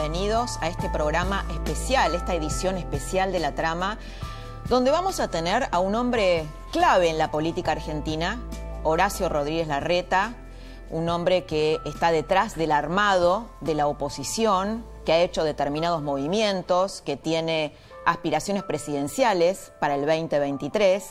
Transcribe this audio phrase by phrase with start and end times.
[0.00, 3.98] Bienvenidos a este programa especial, esta edición especial de la trama,
[4.66, 8.40] donde vamos a tener a un hombre clave en la política argentina,
[8.82, 10.32] Horacio Rodríguez Larreta,
[10.88, 17.02] un hombre que está detrás del armado de la oposición, que ha hecho determinados movimientos,
[17.02, 17.74] que tiene
[18.06, 21.10] aspiraciones presidenciales para el 2023.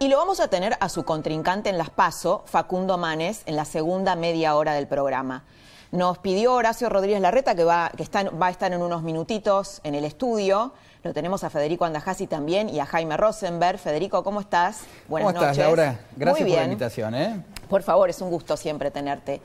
[0.00, 3.66] Y lo vamos a tener a su contrincante en las PASO, Facundo Manes, en la
[3.66, 5.44] segunda media hora del programa.
[5.92, 9.82] Nos pidió Horacio Rodríguez Larreta, que, va, que está, va a estar en unos minutitos
[9.84, 10.72] en el estudio.
[11.04, 13.78] Lo tenemos a Federico Andajasi también y a Jaime Rosenberg.
[13.78, 14.84] Federico, ¿cómo estás?
[15.06, 16.00] Buenas ¿Cómo estás, Laura?
[16.16, 17.14] Gracias por la invitación.
[17.14, 17.44] ¿eh?
[17.68, 19.42] Por favor, es un gusto siempre tenerte.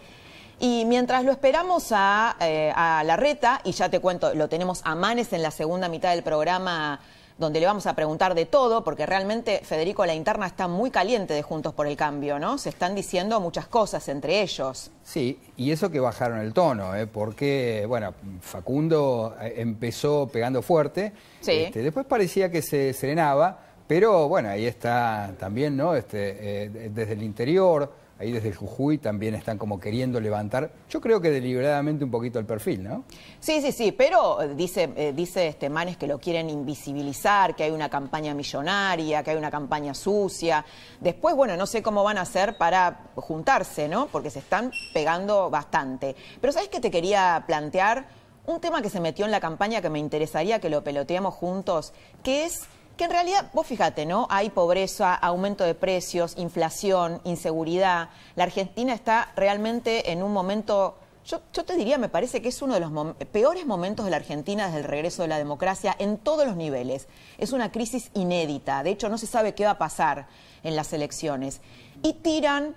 [0.58, 4.96] Y mientras lo esperamos a, eh, a Larreta, y ya te cuento, lo tenemos a
[4.96, 7.02] Manes en la segunda mitad del programa
[7.38, 11.34] donde le vamos a preguntar de todo, porque realmente, Federico, la interna está muy caliente
[11.34, 12.58] de Juntos por el Cambio, ¿no?
[12.58, 14.90] Se están diciendo muchas cosas entre ellos.
[15.04, 17.06] Sí, y eso que bajaron el tono, ¿eh?
[17.08, 21.52] porque, bueno, Facundo eh, empezó pegando fuerte, Sí.
[21.52, 25.96] este, después parecía que se serenaba, pero bueno, ahí está también, ¿no?
[25.96, 31.22] Este, eh, desde el interior, ahí desde Jujuy también están como queriendo levantar, yo creo
[31.22, 33.04] que deliberadamente un poquito el perfil, ¿no?
[33.40, 37.64] Sí, sí, sí, pero eh, dice, eh, dice este Manes que lo quieren invisibilizar, que
[37.64, 40.66] hay una campaña millonaria, que hay una campaña sucia.
[41.00, 44.08] Después, bueno, no sé cómo van a hacer para juntarse, ¿no?
[44.08, 46.16] Porque se están pegando bastante.
[46.42, 48.08] Pero ¿sabes qué te quería plantear?
[48.46, 51.94] Un tema que se metió en la campaña que me interesaría que lo peloteemos juntos,
[52.24, 52.62] que es
[52.98, 54.28] que en realidad, vos fíjate, ¿no?
[54.30, 58.10] Hay pobreza, aumento de precios, inflación, inseguridad.
[58.36, 62.62] La Argentina está realmente en un momento, yo, yo te diría, me parece que es
[62.62, 66.18] uno de los peores momentos de la Argentina desde el regreso de la democracia en
[66.18, 67.08] todos los niveles.
[67.38, 68.84] Es una crisis inédita.
[68.84, 70.28] De hecho, no se sabe qué va a pasar
[70.64, 71.62] en las elecciones.
[72.02, 72.76] Y tiran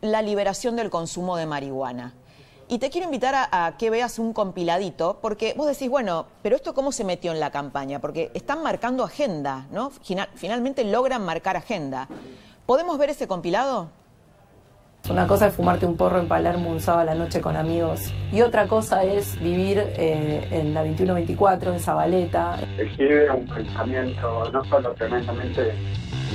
[0.00, 2.14] la liberación del consumo de marihuana.
[2.72, 6.56] Y te quiero invitar a, a, que veas un compiladito, porque vos decís, bueno, pero
[6.56, 9.90] esto cómo se metió en la campaña, porque están marcando agenda, ¿no?
[9.90, 12.08] Final, finalmente logran marcar agenda.
[12.64, 13.90] ¿Podemos ver ese compilado?
[15.10, 18.10] Una cosa es fumarte un porro en Palermo un sábado a la noche con amigos
[18.32, 22.58] y otra cosa es vivir eh, en la 2124, en Zabaleta.
[22.78, 25.74] Exhibe un pensamiento no solo tremendamente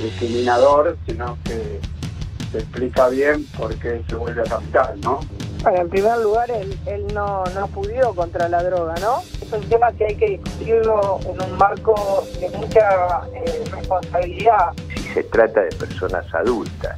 [0.00, 1.80] discriminador, sino que
[2.52, 5.20] se explica bien por qué se vuelve a capital, ¿no?
[5.62, 9.22] Bueno, en primer lugar, él, él no, no pudió contra la droga, ¿no?
[9.42, 14.72] Es un tema que hay que discutirlo en un marco de mucha eh, responsabilidad.
[14.94, 16.96] Si se trata de personas adultas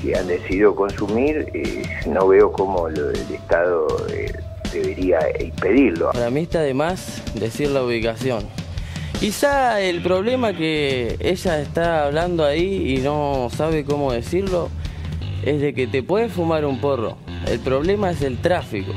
[0.00, 4.32] que han decidido consumir, eh, no veo cómo lo del Estado eh,
[4.72, 6.12] debería impedirlo.
[6.12, 8.44] Para mí está de más decir la ubicación.
[9.20, 14.68] Quizá el problema que ella está hablando ahí y no sabe cómo decirlo
[15.46, 17.16] es de que te puedes fumar un porro.
[17.46, 18.92] El problema es el tráfico.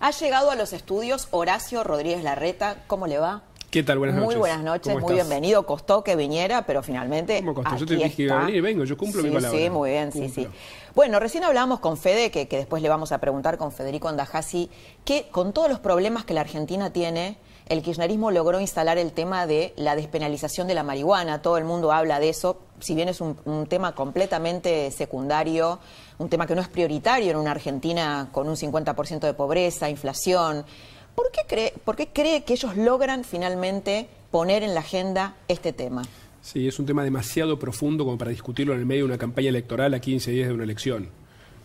[0.00, 2.82] Ha llegado a los estudios Horacio Rodríguez Larreta.
[2.88, 3.42] ¿Cómo le va?
[3.70, 3.98] ¿Qué tal?
[3.98, 4.38] Buenas muy noches.
[4.40, 5.28] buenas noches, ¿Cómo muy estás?
[5.28, 5.64] bienvenido.
[5.64, 7.38] Costó que viniera, pero finalmente.
[7.38, 7.76] ¿Cómo costó?
[7.76, 9.56] Yo te dije que iba a venir vengo, yo cumplo sí, mi palabra.
[9.58, 10.42] Sí, muy bien, sí, Cumplo.
[10.42, 10.48] sí.
[10.96, 14.68] Bueno, recién hablábamos con Fede, que, que después le vamos a preguntar con Federico Andajasi,
[15.04, 17.38] que con todos los problemas que la Argentina tiene,
[17.72, 21.40] el kirchnerismo logró instalar el tema de la despenalización de la marihuana.
[21.40, 23.34] Todo el mundo habla de eso, si bien es un,
[23.66, 25.78] tema completamente secundario,
[26.18, 30.66] un tema que no es prioritario en una Argentina con un 50% de pobreza, inflación.
[31.14, 35.72] ¿Por qué, cree, ¿Por qué cree que ellos logran finalmente poner en la agenda este
[35.72, 36.02] tema?
[36.42, 39.48] Sí, es un tema demasiado profundo como para discutirlo en el medio de una campaña
[39.48, 41.08] electoral a 15 días de una elección.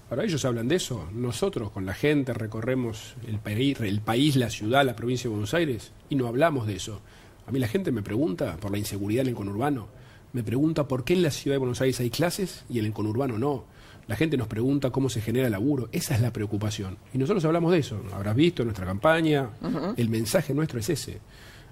[0.09, 1.09] Ahora ellos hablan de eso.
[1.13, 5.54] Nosotros con la gente recorremos el país, el país, la ciudad, la provincia de Buenos
[5.54, 7.01] Aires y no hablamos de eso.
[7.45, 9.88] A mí la gente me pregunta por la inseguridad en el conurbano.
[10.31, 12.94] Me pregunta por qué en la ciudad de Buenos Aires hay clases y en el
[12.94, 13.65] conurbano no.
[14.07, 15.89] La gente nos pregunta cómo se genera laburo.
[15.92, 16.98] Esa es la preocupación.
[17.13, 18.01] Y nosotros hablamos de eso.
[18.13, 19.50] Habrás visto nuestra campaña.
[19.98, 21.19] El mensaje nuestro es ese.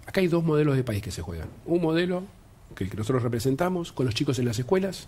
[0.06, 1.48] Acá hay dos modelos de país que se juegan.
[1.66, 2.24] Un modelo
[2.76, 5.08] que el que nosotros representamos con los chicos en las escuelas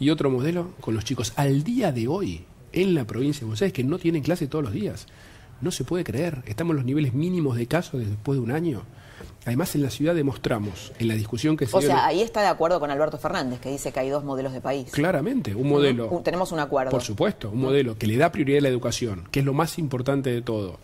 [0.00, 3.62] y otro modelo con los chicos al día de hoy en la provincia de Buenos
[3.62, 5.06] Aires que no tienen clase todos los días.
[5.60, 6.42] No se puede creer.
[6.46, 8.82] Estamos en los niveles mínimos de casos después de un año.
[9.44, 12.42] Además, en la ciudad demostramos, en la discusión que se O dio- sea, ahí está
[12.42, 14.90] de acuerdo con Alberto Fernández, que dice que hay dos modelos de país.
[14.92, 16.20] claramente, un modelo...
[16.22, 16.90] Tenemos un acuerdo.
[16.92, 19.78] Por supuesto, un modelo que le da prioridad a la educación, que es lo más
[19.78, 20.78] importante de todo.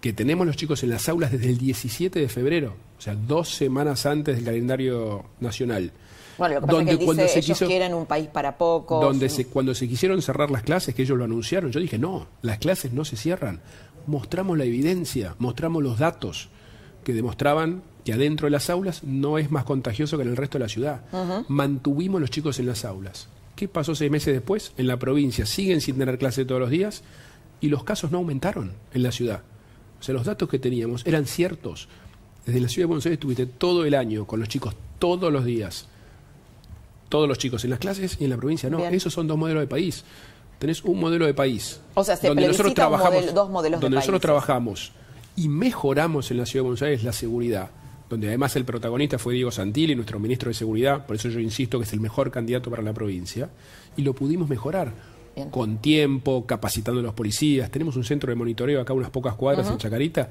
[0.00, 3.50] Que tenemos los chicos en las aulas desde el 17 de febrero, o sea, dos
[3.54, 5.92] semanas antes del calendario nacional.
[6.38, 8.28] Bueno, lo que pasa Donde es que cuando dice, se ellos quiso- quieren un país
[8.28, 9.00] para pocos.
[9.02, 12.26] donde se, cuando se quisieron cerrar las clases, que ellos lo anunciaron, yo dije, no,
[12.42, 13.60] las clases no se cierran.
[14.06, 16.48] Mostramos la evidencia, mostramos los datos
[17.04, 20.58] que demostraban que adentro de las aulas no es más contagioso que en el resto
[20.58, 21.00] de la ciudad.
[21.48, 23.28] Mantuvimos los chicos en las aulas.
[23.56, 24.72] ¿Qué pasó seis meses después?
[24.76, 27.02] En la provincia siguen sin tener clase todos los días
[27.60, 29.42] y los casos no aumentaron en la ciudad.
[29.98, 31.88] O sea, los datos que teníamos eran ciertos.
[32.44, 35.44] Desde la ciudad de Buenos Aires estuviste todo el año con los chicos todos los
[35.44, 35.88] días
[37.08, 38.78] todos los chicos en las clases y en la provincia no.
[38.78, 38.94] Bien.
[38.94, 40.04] Esos son dos modelos de país.
[40.58, 41.80] Tenés un modelo de país.
[41.94, 44.92] O sea, se donde nosotros trabajamos, modelo- dos modelos de donde nosotros trabajamos
[45.36, 47.70] y mejoramos en la ciudad de Buenos Aires la seguridad,
[48.08, 51.78] donde además el protagonista fue Diego Santilli, nuestro ministro de Seguridad, por eso yo insisto
[51.78, 53.50] que es el mejor candidato para la provincia,
[53.96, 54.92] y lo pudimos mejorar.
[55.34, 55.50] Bien.
[55.50, 57.70] Con tiempo, capacitando a los policías.
[57.70, 60.30] Tenemos un centro de monitoreo acá unas pocas cuadras en Chacarita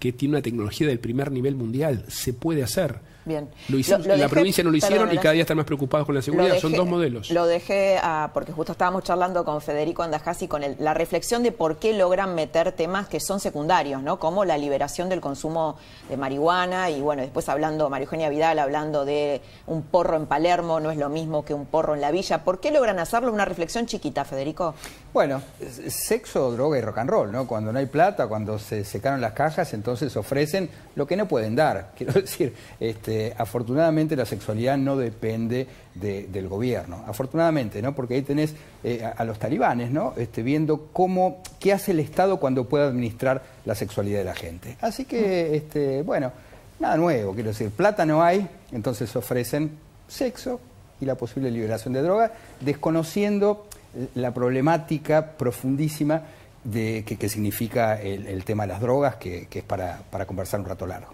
[0.00, 2.06] que tiene una tecnología del primer nivel mundial.
[2.08, 2.98] Se puede hacer.
[3.26, 3.50] Bien.
[3.68, 5.42] Lo hicimos- Lo- lo en la dejé- provincia no lo hicieron perdón, y cada día
[5.42, 6.56] están más preocupados con la seguridad.
[6.58, 7.30] Son dos modelos.
[7.30, 11.52] Lo dejé, ah, porque justo estábamos charlando con Federico Andajasi con el- la reflexión de
[11.52, 14.18] por qué logran meter temas que son secundarios, ¿no?
[14.18, 15.76] Como la liberación del consumo
[16.08, 20.78] de marihuana y bueno, después hablando, María Eugenia Vidal hablando de un porro en Palermo,
[20.80, 22.44] no es lo mismo que un porro en la villa.
[22.44, 23.32] ¿Por qué logran hacerlo?
[23.32, 24.74] Una reflexión chiquita, Federico.
[25.12, 25.42] Bueno,
[25.88, 27.46] sexo, droga y rock and roll, ¿no?
[27.46, 31.56] Cuando no hay plata, cuando se secaron las cajas, entonces ofrecen lo que no pueden
[31.56, 31.92] dar.
[31.96, 37.04] Quiero decir, este, afortunadamente la sexualidad no depende de- del gobierno.
[37.06, 37.94] Afortunadamente, ¿no?
[37.94, 38.54] Porque ahí tenés
[38.84, 40.14] eh, a, los talibanes, ¿no?
[40.16, 44.76] Este, viendo cómo, qué hace el Estado cuando puede administrar la sexualidad de la gente.
[44.80, 46.32] Así que, este, bueno,
[46.78, 49.72] nada nuevo, quiero decir, plata no hay, entonces ofrecen
[50.08, 50.60] sexo
[51.00, 52.30] y la posible liberación de drogas,
[52.60, 53.66] desconociendo
[54.14, 56.22] la problemática profundísima
[56.64, 60.86] de que, significa el, tema de las drogas, que, es para, para conversar un rato
[60.86, 61.12] largo.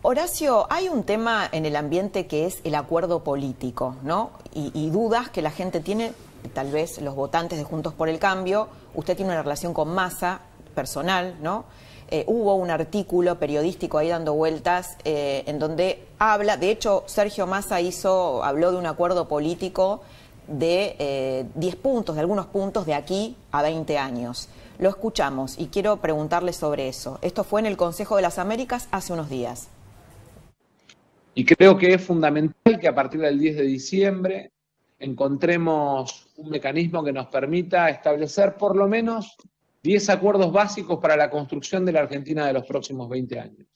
[0.00, 4.30] Horacio, hay un tema en el ambiente que es el acuerdo político, ¿no?
[4.54, 6.12] Y, dudas que la gente tiene,
[6.54, 10.40] tal vez los votantes de Juntos por el Cambio, usted tiene una relación con Massa
[10.76, 11.64] personal, ¿no?
[12.12, 17.48] Eh, hubo un artículo periodístico ahí dando vueltas eh, en donde habla, de hecho Sergio
[17.48, 20.02] Massa hizo, habló de un acuerdo político
[20.46, 24.48] de eh, 10 puntos, de algunos puntos de aquí a 20 años.
[24.78, 27.18] Lo escuchamos y quiero preguntarle sobre eso.
[27.20, 29.68] Esto fue en el Consejo de las Américas hace unos días.
[31.38, 34.50] Y creo que es fundamental que a partir del 10 de diciembre
[34.98, 39.36] encontremos un mecanismo que nos permita establecer por lo menos
[39.84, 43.68] 10 acuerdos básicos para la construcción de la Argentina de los próximos 20 años.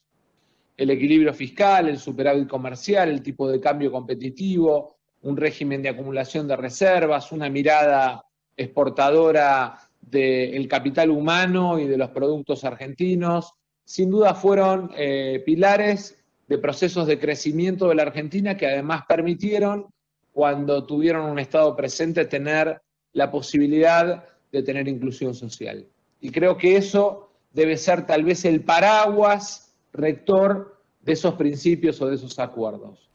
[0.75, 6.45] El equilibrio fiscal, el superávit comercial, el tipo de cambio competitivo, un régimen de acumulación
[6.49, 8.25] de reservas, una mirada
[8.57, 13.53] exportadora del capital humano y de los productos argentinos,
[13.85, 19.87] sin duda fueron eh, pilares de procesos de crecimiento de la Argentina que además permitieron,
[20.31, 22.81] cuando tuvieron un Estado presente, tener
[23.13, 25.85] la posibilidad de tener inclusión social.
[26.19, 32.07] Y creo que eso debe ser tal vez el paraguas rector de esos principios o
[32.07, 33.09] de esos acuerdos.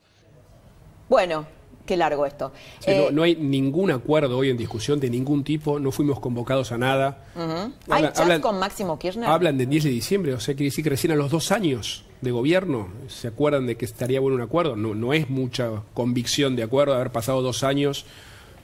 [1.09, 1.45] Bueno,
[1.89, 2.51] qué largo esto.
[2.79, 6.19] Sí, Eh, no, no hay ningún acuerdo hoy en discusión de ningún tipo, no fuimos
[6.19, 7.25] convocados a nada.
[7.35, 7.41] ¿Hay
[7.87, 9.27] hablan- chats hablan- con Máximo Kirchner?
[9.27, 12.03] Hablan del 10 de diciembre, o sea, quiere decir que recién a los dos años
[12.21, 14.75] de gobierno se acuerdan de que estaría bueno un acuerdo.
[14.75, 18.05] No, no es mucha convicción de acuerdo haber pasado dos años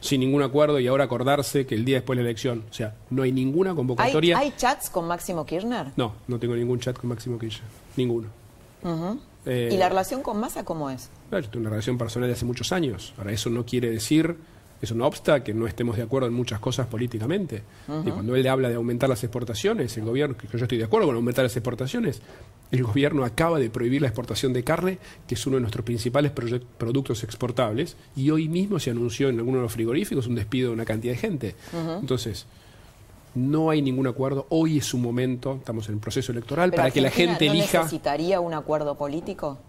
[0.02, 2.64] sin ningún acuerdo y ahora acordarse que el día después de la elección.
[2.70, 4.38] O sea, no hay ninguna ¿Hay, convocatoria.
[4.38, 5.88] hay chats con Máximo Kirchner?
[5.96, 7.68] No, no tengo ningún chat con Máximo Kirchner.
[7.98, 8.28] Ninguno.
[8.84, 9.20] Ujú.
[9.46, 11.10] Eh, ¿Y la relación con Massa cómo es?
[11.30, 13.14] Claro, yo tengo una relación personal de hace muchos años.
[13.18, 14.36] Ahora, eso no quiere decir,
[14.82, 17.64] eso no obsta que no estemos de acuerdo en muchas cosas políticamente.
[18.06, 21.08] Y cuando él habla de aumentar las exportaciones, el gobierno, que yo estoy de acuerdo
[21.08, 22.22] con aumentar las exportaciones,
[22.72, 26.32] el gobierno acaba de prohibir la exportación de carne, que es uno de nuestros principales
[26.32, 30.74] productos exportables, y hoy mismo se anunció en alguno de los frigoríficos un despido de
[30.74, 31.56] una cantidad de gente.
[32.02, 32.46] Entonces,
[33.36, 34.48] no hay ningún acuerdo.
[34.50, 37.52] Hoy es su momento, estamos en el proceso electoral, ¿Pero para que la gente no
[37.54, 37.80] elija.
[37.80, 39.60] necesitaría un acuerdo político?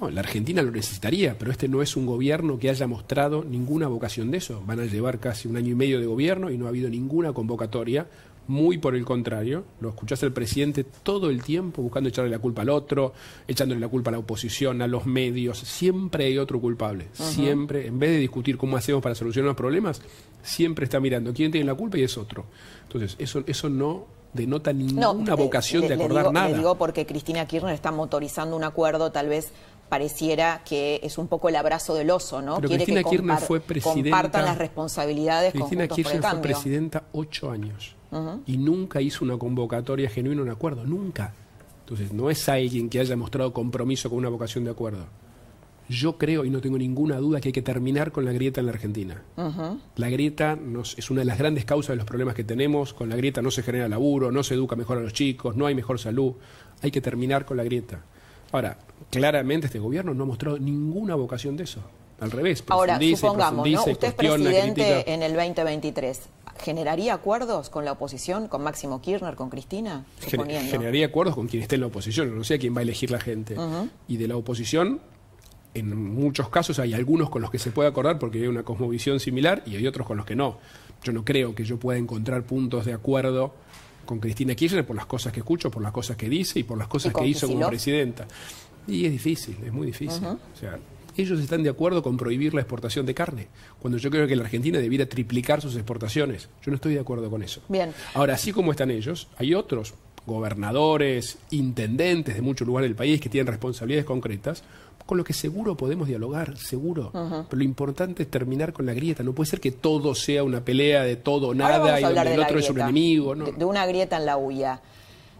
[0.00, 3.86] No, la Argentina lo necesitaría, pero este no es un gobierno que haya mostrado ninguna
[3.86, 4.60] vocación de eso.
[4.66, 7.32] Van a llevar casi un año y medio de gobierno y no ha habido ninguna
[7.32, 8.06] convocatoria.
[8.46, 12.62] Muy por el contrario, lo escuchás al presidente todo el tiempo buscando echarle la culpa
[12.62, 13.14] al otro,
[13.48, 15.58] echándole la culpa a la oposición, a los medios.
[15.58, 17.08] Siempre hay otro culpable.
[17.12, 20.02] Siempre, en vez de discutir cómo hacemos para solucionar los problemas,
[20.42, 22.44] siempre está mirando quién tiene la culpa y es otro.
[22.82, 26.48] Entonces, eso, eso no denota ninguna vocación de acordar nada.
[26.50, 29.52] Le digo porque Cristina Kirchner está motorizando un acuerdo, tal vez
[29.88, 32.56] pareciera que es un poco el abrazo del oso, ¿no?
[32.56, 37.50] Pero Quiere Cristina que Kirchner fue presidenta, compartan las responsabilidades Cristina Kirchner fue presidenta ocho
[37.50, 37.94] años
[38.46, 41.34] y nunca hizo una convocatoria genuina, un acuerdo, nunca.
[41.80, 45.06] Entonces, no es alguien que haya mostrado compromiso con una vocación de acuerdo.
[45.88, 48.66] Yo creo y no tengo ninguna duda que hay que terminar con la grieta en
[48.66, 49.22] la Argentina.
[49.96, 50.58] La grieta
[50.96, 52.94] es una de las grandes causas de los problemas que tenemos.
[52.94, 55.66] Con la grieta no se genera laburo, no se educa mejor a los chicos, no
[55.66, 56.32] hay mejor salud.
[56.80, 58.00] Hay que terminar con la grieta.
[58.52, 58.78] Ahora,
[59.10, 61.80] claramente este gobierno no ha mostrado ninguna vocación de eso.
[62.20, 62.64] Al revés.
[62.68, 63.84] Ahora, supongamos, ¿no?
[63.84, 66.20] usted es presidente en el 2023.
[66.58, 70.04] ¿Generaría acuerdos con la oposición, con Máximo Kirchner, con Cristina?
[70.20, 73.10] generaría acuerdos con quien esté en la oposición, no sé a quién va a elegir
[73.10, 73.56] la gente.
[74.08, 75.00] Y de la oposición,
[75.74, 79.20] en muchos casos hay algunos con los que se puede acordar porque hay una cosmovisión
[79.20, 80.58] similar y hay otros con los que no.
[81.02, 83.54] Yo no creo que yo pueda encontrar puntos de acuerdo
[84.06, 86.78] con Cristina Kirchner por las cosas que escucho, por las cosas que dice y por
[86.78, 88.26] las cosas que hizo como presidenta.
[88.86, 90.24] Y es difícil, es muy difícil.
[90.24, 90.78] O sea,
[91.16, 93.48] ellos están de acuerdo con prohibir la exportación de carne,
[93.80, 96.48] cuando yo creo que la Argentina debiera triplicar sus exportaciones.
[96.62, 97.60] Yo no estoy de acuerdo con eso.
[97.68, 97.92] Bien.
[98.14, 99.94] Ahora, así como están ellos, hay otros
[100.26, 104.62] gobernadores, intendentes de muchos lugares del país que tienen responsabilidades concretas,
[105.06, 107.10] con los que seguro podemos dialogar, seguro.
[107.12, 109.22] Pero lo importante es terminar con la grieta.
[109.22, 112.40] No puede ser que todo sea una pelea de todo o nada y donde el
[112.40, 113.34] otro es un enemigo.
[113.34, 113.44] ¿no?
[113.44, 114.80] De, una grieta en la huya.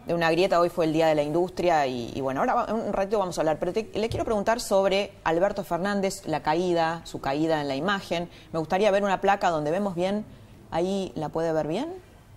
[0.06, 3.18] De una grieta, hoy fue el Día de la Industria y, bueno, ahora un ratito
[3.18, 3.58] vamos a hablar.
[3.58, 8.28] Pero le quiero preguntar sobre Alberto Fernández, la caída, su caída en la imagen.
[8.52, 10.26] Me gustaría ver una placa donde vemos bien,
[10.70, 11.88] ahí la puede ver bien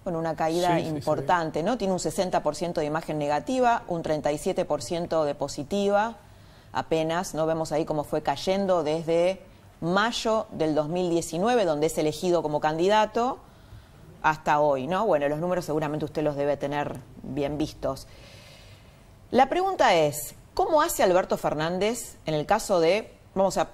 [0.05, 1.77] con una caída importante, ¿no?
[1.77, 6.15] Tiene un 60% de imagen negativa, un 37% de positiva,
[6.71, 7.45] apenas, ¿no?
[7.45, 9.41] Vemos ahí cómo fue cayendo desde
[9.81, 13.39] mayo del 2019, donde es elegido como candidato,
[14.21, 15.05] hasta hoy, ¿no?
[15.05, 18.07] Bueno, los números seguramente usted los debe tener bien vistos.
[19.31, 23.69] La pregunta es, ¿cómo hace Alberto Fernández en el caso de, vamos a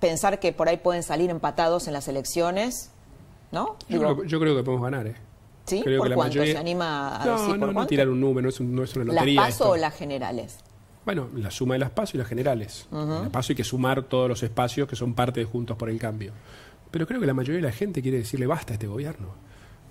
[0.00, 2.90] pensar que por ahí pueden salir empatados en las elecciones,
[3.50, 3.76] ¿no?
[3.88, 5.16] Yo, creo, que podemos ganar, ¿eh?
[5.66, 5.82] ¿Sí?
[5.82, 8.96] ¿Por cuánto se anima a decir no, no tirar un número, no es, no es
[8.96, 9.40] una lotería.
[9.40, 10.58] ¿Las PASO o las generales?
[11.04, 12.86] Bueno, la suma de las PASO y las generales.
[12.92, 15.88] En La PASO hay que sumar todos los espacios que son parte de Juntos por
[15.88, 16.32] el Cambio.
[16.90, 19.28] Pero creo que la mayoría de la gente quiere decirle basta a este gobierno.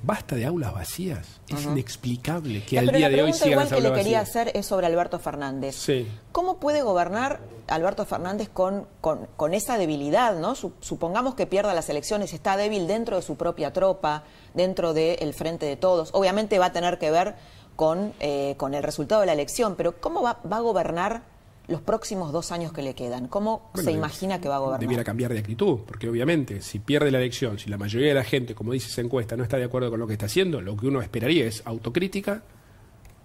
[0.03, 1.41] Basta de aulas vacías.
[1.47, 4.65] Es inexplicable que al día de hoy sigan las aulas que le quería hacer es
[4.65, 5.75] sobre Alberto Fernández.
[5.75, 6.07] Sí.
[6.31, 10.37] ¿Cómo puede gobernar Alberto Fernández con, con, esa debilidad?
[10.39, 10.55] ¿no?
[10.55, 15.67] Supongamos que pierda las elecciones, está débil dentro de su propia tropa, dentro del frente
[15.67, 16.09] de todos.
[16.13, 17.35] Obviamente va a tener que ver
[17.75, 21.30] con, eh, con el resultado de la elección, pero ¿cómo va, va a gobernar
[21.71, 23.27] los próximos dos años que le quedan?
[23.27, 24.79] ¿Cómo se imagina que va a gobernar?
[24.81, 28.23] Debiera cambiar de actitud, porque obviamente si pierde la elección, si la mayoría de la
[28.23, 30.75] gente, como dice esa encuesta, no está de acuerdo con lo que está haciendo, lo
[30.75, 32.43] que uno esperaría es autocrítica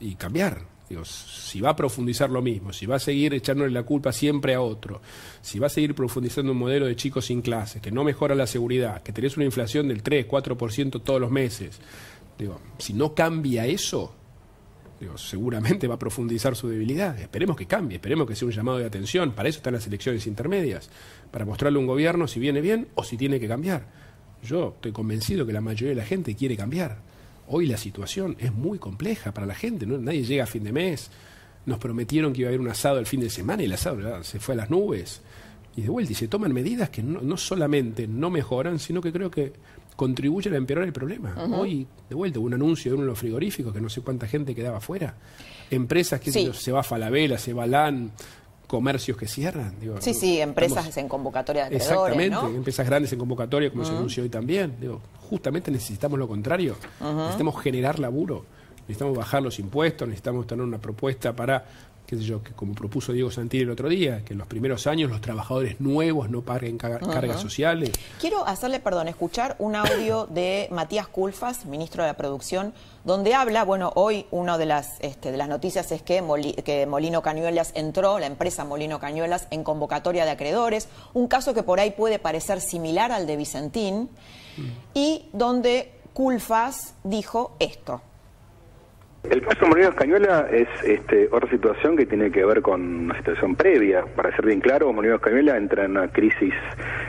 [0.00, 0.76] y cambiar.
[0.88, 4.54] Digo, si va a profundizar lo mismo, si va a seguir echándole la culpa siempre
[4.54, 5.00] a otro,
[5.42, 8.46] si va a seguir profundizando un modelo de chicos sin clases, que no mejora la
[8.46, 11.80] seguridad, que tenés una inflación del 3, 4% todos los meses,
[12.38, 14.14] digo, si no cambia eso,
[15.16, 17.18] seguramente va a profundizar su debilidad.
[17.18, 19.32] Esperemos que cambie, esperemos que sea un llamado de atención.
[19.32, 20.90] Para eso están las elecciones intermedias,
[21.30, 23.86] para mostrarle a un gobierno si viene bien o si tiene que cambiar.
[24.42, 26.98] Yo estoy convencido que la mayoría de la gente quiere cambiar.
[27.48, 31.10] Hoy la situación es muy compleja para la gente, nadie llega a fin de mes.
[31.64, 34.22] Nos prometieron que iba a haber un asado el fin de semana y el asado
[34.24, 35.20] se fue a las nubes.
[35.76, 39.12] Y de vuelta, y se toman medidas que no, no solamente no mejoran, sino que
[39.12, 39.52] creo que
[39.96, 41.34] contribuyen a empeorar el problema.
[41.52, 44.28] Hoy, de vuelta, hubo un anuncio de uno de los frigoríficos que no sé cuánta
[44.28, 45.14] gente quedaba afuera.
[45.70, 48.12] Empresas que se va a Falabella, se va LAN,
[48.66, 49.74] comercios que cierran.
[50.00, 54.28] sí, sí, empresas en convocatoria de Exactamente, empresas grandes en convocatoria, como se anunció hoy
[54.28, 54.76] también.
[54.80, 56.76] Digo, justamente necesitamos lo contrario.
[57.00, 58.44] Necesitamos generar laburo,
[58.80, 61.64] necesitamos bajar los impuestos, necesitamos tener una propuesta para
[62.06, 64.86] qué sé yo, que como propuso Diego Santilli el otro día, que en los primeros
[64.86, 67.90] años los trabajadores nuevos no paguen cargas sociales.
[68.20, 72.72] Quiero hacerle, perdón, escuchar un audio de Matías Culfas, ministro de la Producción,
[73.04, 76.22] donde habla, bueno, hoy una de las, este, de las noticias es que,
[76.64, 81.62] que Molino Cañuelas entró, la empresa Molino Cañuelas, en convocatoria de acreedores, un caso que
[81.62, 84.10] por ahí puede parecer similar al de Vicentín,
[84.56, 84.62] mm.
[84.94, 88.00] y donde Culfas dijo esto.
[89.30, 93.56] El caso Molinos Cañuela es este, otra situación que tiene que ver con una situación
[93.56, 94.04] previa.
[94.14, 96.54] Para ser bien claro, Molinos Cañuela entra en una crisis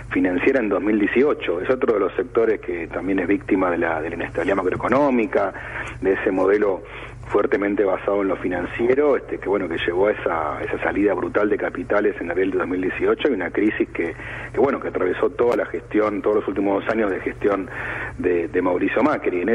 [0.10, 1.62] financiera en 2018.
[1.62, 5.54] Es otro de los sectores que también es víctima de la, de la inestabilidad macroeconómica,
[6.02, 6.82] de ese modelo
[7.28, 11.50] fuertemente basado en lo financiero, este, que bueno, que llevó a esa, esa salida brutal
[11.50, 14.16] de capitales en abril de 2018 y una crisis que,
[14.54, 17.70] que bueno, que atravesó toda la gestión, todos los últimos años de gestión
[18.18, 19.46] de, de Mauricio Macri.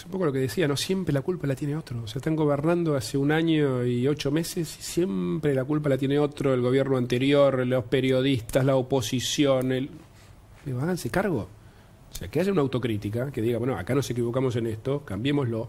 [0.00, 2.02] Es un poco lo que decía, no siempre la culpa la tiene otro.
[2.02, 5.98] O sea, están gobernando hace un año y ocho meses y siempre la culpa la
[5.98, 9.72] tiene otro, el gobierno anterior, los periodistas, la oposición.
[9.72, 9.90] El...
[10.64, 11.48] Digo, háganse cargo.
[12.10, 15.68] O sea, que haya una autocrítica, que diga, bueno, acá nos equivocamos en esto, cambiémoslo.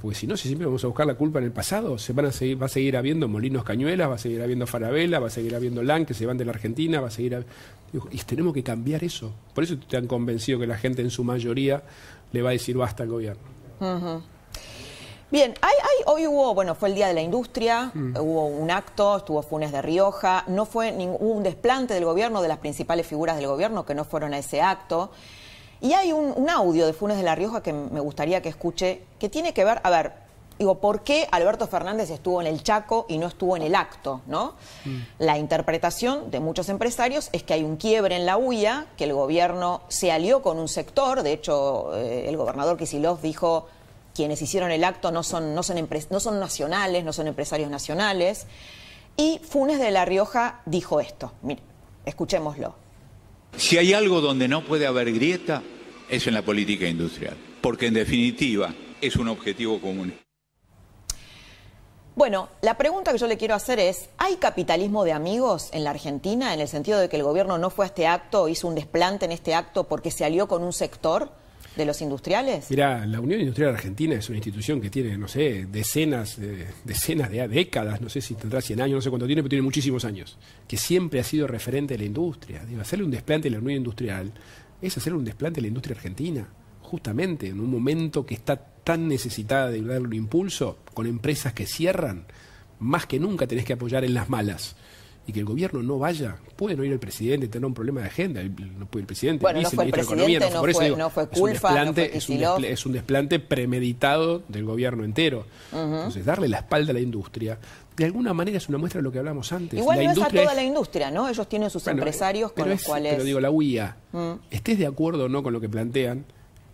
[0.00, 2.26] Porque si no, si siempre vamos a buscar la culpa en el pasado, se van
[2.26, 5.30] a seguir, va a seguir habiendo molinos cañuelas, va a seguir habiendo farabela, va a
[5.30, 7.44] seguir habiendo LAN que se van de la Argentina, va a seguir.
[8.12, 9.32] y tenemos que cambiar eso.
[9.52, 11.82] Por eso te han convencido que la gente en su mayoría
[12.32, 13.42] le va a decir basta al gobierno.
[15.30, 15.74] Bien, hay,
[16.06, 18.16] hoy hubo, bueno, fue el Día de la Industria, mm.
[18.18, 22.58] hubo un acto, estuvo Funes de Rioja, no fue ningún desplante del gobierno, de las
[22.58, 25.12] principales figuras del gobierno que no fueron a ese acto.
[25.80, 29.28] Y hay un, audio de Funes de la Rioja que me gustaría que escuche, que
[29.28, 30.12] tiene que ver, a ver,
[30.58, 34.20] digo, ¿por qué Alberto Fernández estuvo en el Chaco y no estuvo en el acto?
[34.26, 34.54] ¿no?
[34.84, 34.98] Mm.
[35.18, 39.14] La interpretación de muchos empresarios es que hay un quiebre en la UIA, que el
[39.14, 43.68] gobierno se alió con un sector, de hecho, eh, el gobernador Kisilov dijo
[44.14, 48.46] quienes hicieron el acto no son, no son, no son nacionales, no son empresarios nacionales.
[49.16, 51.32] Y Funes de la Rioja dijo esto.
[51.42, 51.62] Mire,
[52.04, 52.74] escuchémoslo.
[53.56, 55.62] Si hay algo donde no puede haber grieta,
[56.08, 60.14] es en la política industrial, porque en definitiva es un objetivo común.
[62.16, 65.90] Bueno, la pregunta que yo le quiero hacer es, ¿hay capitalismo de amigos en la
[65.90, 68.74] Argentina en el sentido de que el gobierno no fue a este acto, hizo un
[68.74, 71.30] desplante en este acto porque se alió con un sector?
[71.76, 72.70] De los industriales?
[72.70, 77.30] Mira, la Unión Industrial Argentina es una institución que tiene, no sé, decenas, de, decenas
[77.30, 80.04] de décadas, no sé si tendrá 100 años, no sé cuánto tiene, pero tiene muchísimos
[80.04, 80.36] años,
[80.66, 82.64] que siempre ha sido referente de la industria.
[82.64, 84.32] Digo, hacerle un desplante a la Unión Industrial
[84.82, 86.48] es hacerle un desplante a la industria argentina,
[86.82, 91.66] justamente en un momento que está tan necesitada de darle un impulso, con empresas que
[91.66, 92.24] cierran,
[92.80, 94.76] más que nunca tenés que apoyar en las malas
[95.26, 96.36] y que el gobierno no vaya.
[96.56, 98.42] Puede no ir el presidente, tener un problema de agenda.
[98.42, 102.28] No puede el presidente, bueno, no fue el presidente, no, fue, no fue culpa, es
[102.28, 105.46] un, desplante, es, un desplante premeditado del gobierno entero.
[105.72, 107.58] Entonces, darle la espalda a la industria,
[107.96, 109.78] de alguna manera es una muestra de lo que hablamos antes.
[109.78, 111.28] Igual la no industria es a toda la industria, ¿no?
[111.28, 113.12] Ellos tienen sus empresarios con los cuales...
[113.12, 114.32] Pero digo, la UIA, mm.
[114.50, 116.24] estés de acuerdo o no con lo que plantean,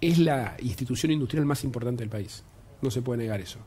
[0.00, 2.44] es la institución industrial más importante del país.
[2.80, 3.58] No se puede negar eso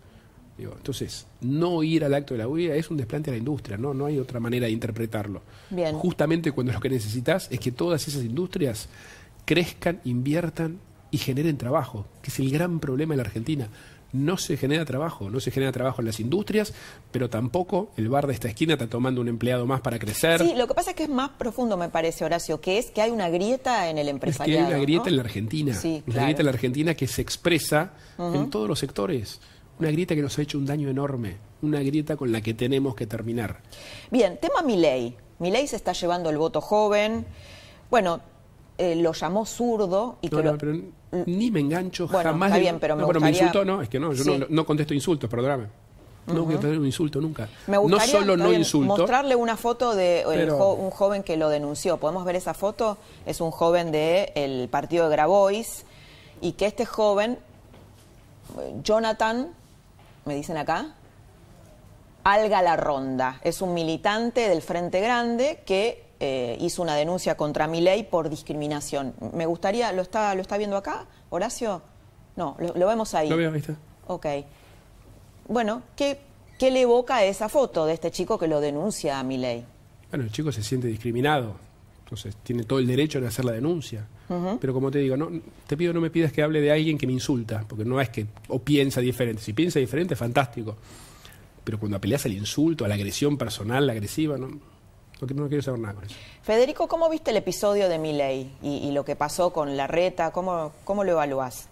[0.62, 3.94] entonces, no ir al acto de la UIA es un desplante a la industria, ¿no?
[3.94, 5.42] No hay otra manera de interpretarlo.
[5.94, 8.90] Justamente cuando lo que necesitas es que todas esas industrias
[9.46, 10.80] crezcan, inviertan
[11.12, 13.70] y generen trabajo, que es el gran problema en la Argentina.
[14.12, 16.74] No se genera trabajo, no se genera trabajo en las industrias,
[17.12, 20.42] pero tampoco el bar de esta esquina está tomando un empleado más para crecer.
[20.42, 23.04] Sí, lo que pasa es que es más profundo, me parece, Horacio, que es que
[23.04, 24.62] hay una grieta en el empresariado.
[24.62, 25.74] Es que hay una grieta en la Argentina.
[25.76, 29.40] Sí, Una grieta en la Argentina que se expresa en todos los sectores.
[29.80, 32.96] Una grieta que nos ha hecho un daño enorme, una grieta con la que tenemos
[32.96, 33.62] que terminar.
[34.12, 35.16] Bien, tema Milei.
[35.40, 37.26] Milei se está llevando el voto joven.
[37.90, 38.20] Bueno,
[38.78, 40.82] eh, lo llamó zurdo y no, pero
[41.26, 42.50] ni me engancho jamás.
[42.50, 45.30] Está bien, pero me, no, me insultó, no, es que no, yo no, contesto insultos,
[45.30, 45.68] perdóname.
[46.28, 47.50] No voy a tener un insulto nunca.
[47.66, 48.98] Me no solo no insulto.
[48.98, 50.24] Mostrarle una foto de
[50.78, 51.98] un joven que lo denunció.
[51.98, 52.98] ¿Podemos ver esa foto?
[53.26, 55.86] Es un joven del partido de Grabois
[56.42, 57.40] y que este joven,
[58.84, 59.54] Jonathan,
[60.30, 60.94] me dicen acá.
[62.24, 63.42] Alga La Ronda.
[63.44, 68.30] Es un militante del Frente Grande que eh, hizo una denuncia contra mi ley por
[68.30, 69.16] discriminación.
[69.34, 71.82] Me gustaría, ¿lo está, lo está viendo acá, Horacio?
[72.36, 73.28] No, lo, vemos ahí.
[73.28, 73.76] Lo veo, ahí está.
[74.06, 74.28] Ok.
[75.48, 76.20] Bueno, ¿qué,
[76.60, 79.66] ¿qué le evoca esa foto de este chico que lo denuncia a mi ley?
[80.12, 81.56] Bueno, el chico se siente discriminado,
[82.04, 84.06] entonces tiene todo el derecho de hacer la denuncia.
[84.62, 85.32] Pero como te digo, no,
[85.66, 88.10] te pido no me pidas que hable de alguien que me insulta, porque no es
[88.10, 89.42] que o piensa diferente.
[89.42, 90.78] Si piensa diferente, fantástico.
[91.64, 94.50] Pero cuando apeleas al insulto, a la agresión personal, la agresiva, no,
[95.28, 96.16] no, quiero saber nada con eso.
[96.42, 100.32] Federico, ¿cómo viste el episodio de Miley y, y lo que pasó con la reta?
[100.32, 101.68] ¿Cómo, cómo lo evaluás?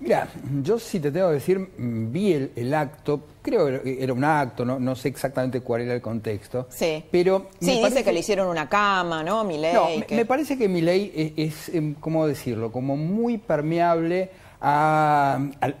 [0.00, 0.28] Mira,
[0.62, 4.64] yo sí te tengo que decir, mm, vi el, acto, creo que era un acto,
[4.64, 6.68] no, no, sé exactamente cuál era el contexto.
[6.70, 7.04] Sí.
[7.10, 9.42] Pero sí, dice que le hicieron una cama, ¿no?
[9.42, 9.74] Milei.
[9.74, 12.70] No, me, parece que Milei es, es, em, ¿cómo decirlo?
[12.70, 15.38] Como muy permeable a,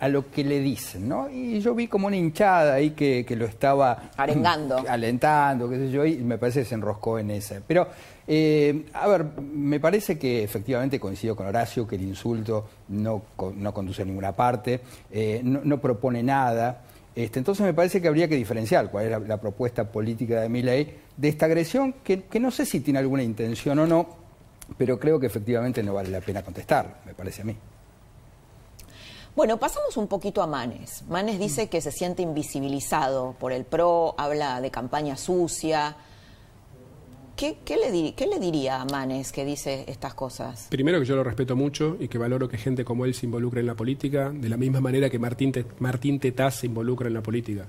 [0.08, 1.28] lo que le dicen, ¿no?
[1.30, 4.10] Y yo vi como una hinchada ahí que, que lo estaba...
[4.16, 4.84] Arengando.
[4.88, 7.60] Alentando, qué sé yo, y me parece que se enroscó en ese.
[7.66, 7.88] Pero
[8.30, 13.22] eh, a ver, me parece que efectivamente coincido con Horacio que el insulto no,
[13.56, 16.82] no conduce a ninguna parte, eh, no, propone nada.
[17.16, 20.60] Este, entonces me parece que habría que diferenciar cuál es la, propuesta política de mi
[20.60, 24.06] ley de esta agresión, que, no sé si tiene alguna intención o no,
[24.76, 27.56] pero creo que efectivamente no vale la pena contestar, me parece a mí.
[29.38, 31.04] Bueno, pasamos un poquito a Manes.
[31.08, 35.94] Manes dice que se siente invisibilizado por el PRO, habla de campaña sucia,
[37.36, 40.66] ¿qué, le diría a Manes que dice estas cosas?
[40.70, 43.60] Primero que yo lo respeto mucho y que valoro que gente como él se involucre
[43.60, 47.22] en la política, de la misma manera que Martín, Martín Tetaz se involucra en la
[47.22, 47.68] política.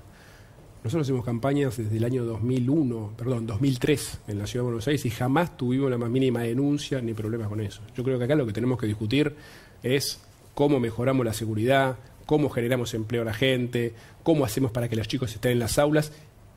[0.82, 5.06] Nosotros hacemos campañas desde el año 2001, perdón, 2003 en la Ciudad de Buenos Aires
[5.06, 7.80] y jamás tuvimos la más mínima denuncia ni problemas con eso.
[7.94, 9.36] Yo creo que acá lo que tenemos que discutir
[9.84, 10.20] es
[10.54, 15.08] cómo mejoramos la seguridad, cómo generamos empleo a la gente, cómo hacemos para que los
[15.08, 16.12] chicos estén en las aulas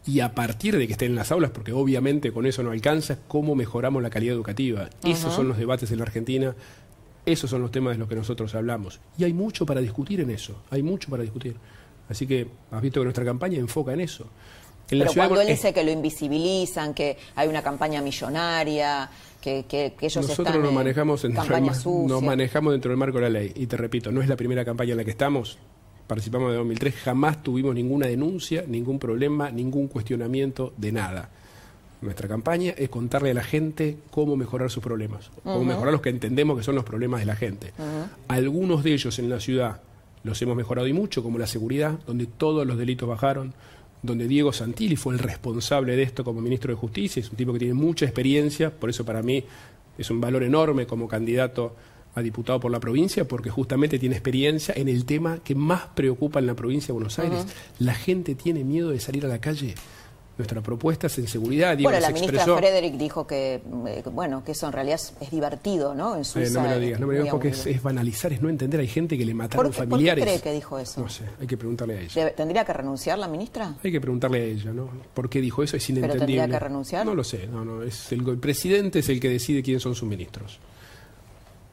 [0.06, 3.18] y a partir de que estén en las aulas, porque obviamente con eso no alcanza,
[3.28, 4.90] cómo mejoramos la calidad educativa.
[5.04, 6.56] Esos son los debates en la Argentina,
[7.26, 9.00] esos son los temas de los que nosotros hablamos.
[9.18, 11.56] Y hay mucho para discutir en eso, hay mucho para discutir.
[12.10, 14.28] Así que has visto que nuestra campaña enfoca en eso.
[14.90, 19.10] En Pero cuando él dice que lo invisibilizan, que hay una campaña millonaria,
[19.44, 22.08] que, que- que ellos Nosotros están nos manejamos, campaña sucia.
[22.08, 23.52] nos manejamos dentro del marco de la ley.
[23.56, 25.58] Y te repito, no es la primera campaña en la que estamos.
[26.08, 31.30] Participamos de 2003, jamás tuvimos ninguna denuncia, ningún problema, ningún cuestionamiento de nada.
[32.02, 36.10] Nuestra campaña es contarle a la gente cómo mejorar sus problemas, cómo mejorar los que
[36.10, 37.72] entendemos que son los problemas de la gente.
[38.28, 39.82] Algunos de ellos en la ciudad
[40.24, 43.54] los hemos mejorado y mucho, como la seguridad, donde todos los delitos bajaron,
[44.04, 47.54] donde Diego Santilli fue el responsable de esto como ministro de Justicia, es un tipo
[47.54, 49.44] que tiene mucha experiencia, por eso para mí
[49.98, 51.76] es un valor enorme como candidato
[52.16, 56.40] a diputado por la provincia, porque justamente tiene experiencia en el tema que más preocupa
[56.40, 57.48] en la provincia de Buenos Aires.
[57.80, 59.74] La gente tiene miedo de salir a la calle.
[60.36, 61.78] Nuestra propuesta es en seguridad.
[61.80, 62.58] Bueno, la ministra expresó.
[62.58, 66.16] Frederick dijo que, eh, bueno, que eso en realidad es, divertido, ¿no?
[66.16, 66.54] En Eh, Suiza.
[66.60, 68.80] no me lo digas, no me lo digas porque es, banalizar, es no entender.
[68.80, 70.24] Hay gente que le ¿Por mataron qué, por qué familiares.
[70.24, 71.02] cree que dijo eso?
[71.02, 72.34] No sé, hay que preguntarle a ella.
[72.36, 73.76] ¿Tendría que renunciar la ministra?
[73.84, 74.90] Hay que preguntarle a ella, ¿no?
[75.14, 75.78] ¿Por qué dijo eso?
[75.78, 76.26] Es ¿Pero inentendible.
[76.42, 77.06] tendría que renunciar?
[77.06, 77.84] No lo sé, no, no.
[77.84, 80.58] Es el, el presidente es el que decide quiénes son sus ministros.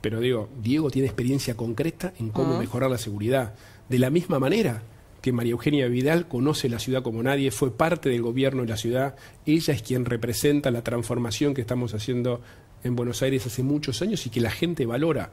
[0.02, 3.54] Pero digo, Diego tiene experiencia concreta en cómo mejorar la seguridad.
[3.88, 4.82] De la misma manera
[5.20, 8.76] que María Eugenia Vidal conoce la ciudad como nadie, fue parte del gobierno de la
[8.76, 12.40] ciudad, ella es quien representa la transformación que estamos haciendo
[12.82, 15.32] en Buenos Aires hace muchos años y que la gente valora.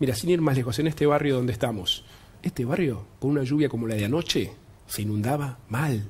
[0.00, 2.04] Mira, sin ir más lejos, en este barrio donde estamos,
[2.42, 4.52] este barrio, con una lluvia como la de anoche,
[4.86, 6.02] se inundaba mal.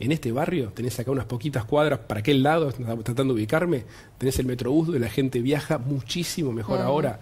[0.00, 3.84] En este barrio, tenés acá unas poquitas cuadras para aquel lado, tratando de ubicarme,
[4.18, 7.20] tenés el metrobús donde la gente viaja muchísimo mejor ahora.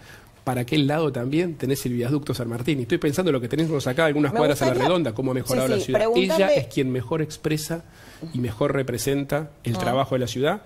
[0.50, 2.80] Para aquel lado también tenés el viaducto San Martín.
[2.80, 5.30] Y estoy pensando en lo que tenemos acá, algunas Me cuadras a la redonda, cómo
[5.30, 6.02] ha mejorado Sí, la ciudad.
[6.16, 7.84] Ella es quien mejor expresa
[8.34, 9.78] y mejor representa el Ah.
[9.78, 10.62] trabajo de la ciudad.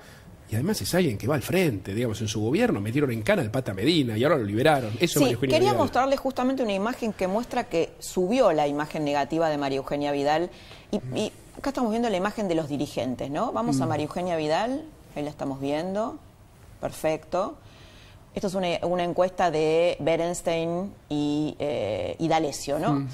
[0.50, 3.42] Y además es alguien que va al frente, digamos, en su gobierno metieron en cana
[3.42, 4.90] al Pata Medina y ahora lo liberaron.
[5.00, 5.76] Eso es Sí, quería Vidal.
[5.76, 10.48] mostrarle justamente una imagen que muestra que subió la imagen negativa de María Eugenia Vidal.
[10.92, 13.52] Y, y acá estamos viendo la imagen de los dirigentes, ¿no?
[13.52, 13.86] Vamos a.
[13.86, 14.82] María Eugenia Vidal,
[15.14, 16.18] ahí la estamos viendo.
[16.80, 17.56] Perfecto.
[18.34, 23.06] Esto es una, una encuesta de Berenstein y, eh, y D'Alessio, ¿no?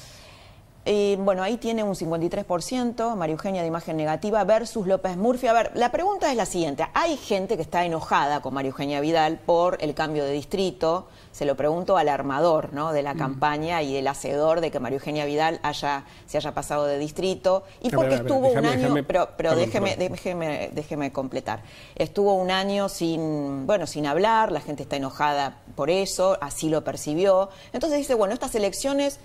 [0.86, 5.46] Eh, bueno, ahí tiene un 53%, María Eugenia de imagen negativa versus López Murphy.
[5.46, 6.86] A ver, la pregunta es la siguiente.
[6.94, 11.06] Hay gente que está enojada con María Eugenia Vidal por el cambio de distrito.
[11.32, 12.92] Se lo pregunto al armador ¿no?
[12.92, 16.86] de la campaña y el hacedor de que María Eugenia Vidal haya, se haya pasado
[16.86, 17.62] de distrito.
[17.82, 18.88] Y ver, porque ver, estuvo déjame- un año...
[18.88, 20.12] déjame- pero pero perdón, déjeme, perdón.
[20.12, 21.62] déjeme, déjeme completar.
[21.94, 26.82] Estuvo un año sin, bueno, sin hablar, la gente está enojada por eso, así lo
[26.84, 27.50] percibió.
[27.74, 29.20] Entonces dice, bueno, estas elecciones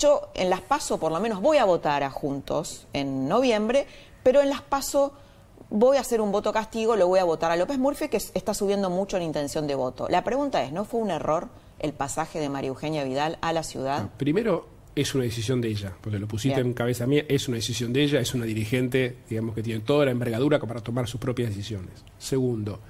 [0.00, 3.86] yo en las PASO por lo menos voy a votar a Juntos en noviembre,
[4.22, 5.12] pero en las PASO
[5.68, 8.54] voy a hacer un voto castigo, lo voy a votar a López Murphy, que está
[8.54, 10.08] subiendo mucho en intención de voto.
[10.08, 13.62] La pregunta es, ¿no fue un error el pasaje de María Eugenia Vidal a la
[13.62, 14.08] ciudad?
[14.16, 16.68] Primero, es una decisión de ella, porque lo pusiste Bien.
[16.68, 20.06] en cabeza mía, es una decisión de ella, es una dirigente, digamos, que tiene toda
[20.06, 22.04] la envergadura para tomar sus propias decisiones.
[22.18, 22.80] Segundo,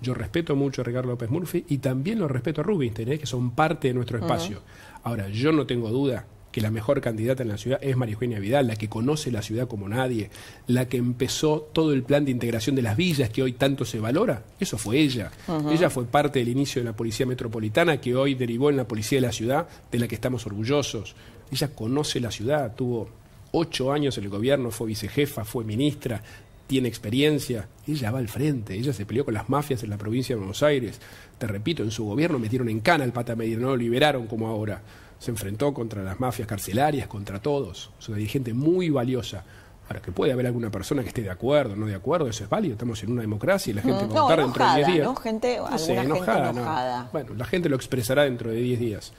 [0.00, 3.18] yo respeto mucho a Ricardo López Murphy y también lo respeto a Rubinstein, ¿eh?
[3.18, 4.60] que son parte de nuestro espacio.
[5.04, 8.38] Ahora, yo no tengo duda que la mejor candidata en la ciudad es María Eugenia
[8.38, 10.30] Vidal, la que conoce la ciudad como nadie,
[10.66, 14.00] la que empezó todo el plan de integración de las villas que hoy tanto se
[14.00, 15.30] valora, eso fue ella.
[15.70, 19.20] Ella fue parte del inicio de la Policía Metropolitana que hoy derivó en la Policía
[19.20, 21.14] de la Ciudad, de la que estamos orgullosos.
[21.50, 23.08] Ella conoce la ciudad, tuvo
[23.52, 26.22] ocho años en el gobierno, fue vicejefa, fue ministra,
[26.66, 27.68] tiene experiencia.
[27.86, 30.62] Ella va al frente, ella se peleó con las mafias en la provincia de Buenos
[30.62, 31.00] Aires.
[31.38, 34.48] Te repito, en su gobierno metieron en cana al Pata Medina, no lo liberaron como
[34.48, 34.82] ahora.
[35.18, 37.90] Se enfrentó contra las mafias carcelarias, contra todos.
[37.98, 39.44] Es una dirigente muy valiosa.
[39.88, 42.50] Ahora, que puede haber alguna persona que esté de acuerdo, no de acuerdo, eso es
[42.50, 42.74] válido.
[42.74, 44.76] Estamos en una democracia y la gente Mm, va a no, votar dentro de 10
[44.76, 45.06] enojada, días.
[45.06, 45.16] ¿no?
[45.16, 46.60] Gente, No sé, gente enojada, no.
[46.60, 47.08] enojada.
[47.10, 49.12] Bueno, la gente lo expresará dentro de 10 días.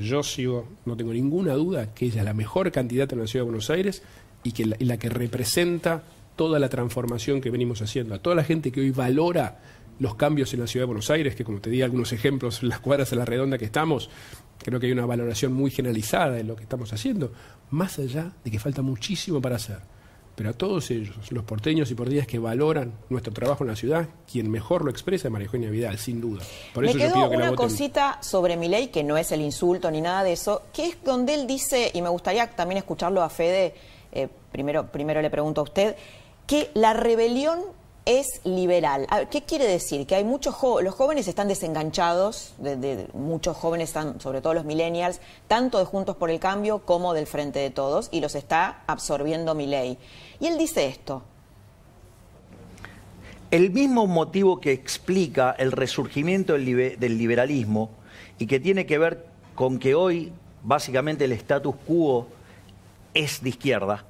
[0.00, 3.44] Yo sigo, no tengo ninguna duda que ella es la mejor candidata en la ciudad
[3.44, 4.02] de Buenos Aires
[4.44, 6.04] y que la, y la que representa
[6.36, 8.14] toda la transformación que venimos haciendo.
[8.14, 9.58] A toda la gente que hoy valora
[9.98, 12.68] los cambios en la ciudad de Buenos Aires, que como te di algunos ejemplos, en
[12.70, 14.10] las cuadras a la redonda que estamos,
[14.58, 17.32] creo que hay una valoración muy generalizada de lo que estamos haciendo,
[17.70, 19.78] más allá de que falta muchísimo para hacer.
[20.38, 24.06] Pero a todos ellos, los porteños y porteñas que valoran nuestro trabajo en la ciudad,
[24.30, 26.44] quien mejor lo expresa es María Eugenia Vidal, sin duda.
[26.72, 27.68] Por Me eso yo quedó pido que la una voten.
[27.68, 30.98] cosita sobre mi ley, que no es el insulto ni nada de eso, que es
[31.02, 33.74] donde él dice, y me gustaría también escucharlo a Fede,
[34.12, 35.96] eh, primero, primero le pregunto a usted,
[36.46, 37.58] que la rebelión
[38.04, 39.06] es liberal.
[39.30, 40.06] ¿Qué quiere decir?
[40.06, 44.54] Que hay muchos jo- los jóvenes están desenganchados, de, de- muchos jóvenes están, sobre todo
[44.54, 48.34] los millennials, tanto de Juntos por el Cambio como del Frente de Todos, y los
[48.34, 49.98] está absorbiendo mi ley.
[50.40, 51.22] Y él dice esto,
[53.50, 57.90] El mismo motivo que explica el resurgimiento del, del liberalismo
[58.38, 60.32] y que tiene que ver con que hoy
[60.62, 62.26] básicamente el status quo
[63.14, 64.04] es de izquierda.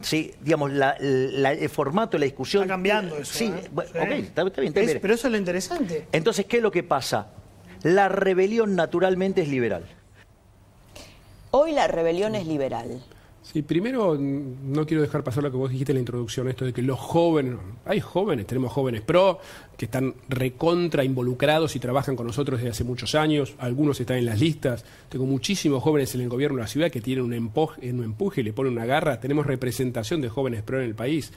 [0.00, 2.64] Sí, digamos, la- la- el formato de la discusión...
[2.64, 3.68] Está cambiando eso, Sí, ¿eh?
[3.72, 3.98] bueno, Sí.
[3.98, 4.68] ok, está, está bien.
[4.72, 4.98] está Es- bien.
[5.00, 6.06] pero eso es lo interesante.
[6.12, 7.28] Entonces, ¿qué es lo que pasa?
[7.82, 9.84] La rebelión naturalmente es liberal.
[11.56, 13.00] hoy la rebelión es liberal.
[13.44, 16.72] Sí, primero no quiero dejar pasar lo que vos dijiste en la introducción, esto de
[16.72, 19.38] que los jóvenes, hay jóvenes, tenemos jóvenes pro,
[19.76, 24.24] que están recontra involucrados y trabajan con nosotros desde hace muchos años, algunos están en
[24.24, 27.92] las listas, tengo muchísimos jóvenes en el gobierno de la ciudad que tienen un empuje,
[27.92, 31.30] un empuje y le ponen una garra, tenemos representación de jóvenes pro en el país,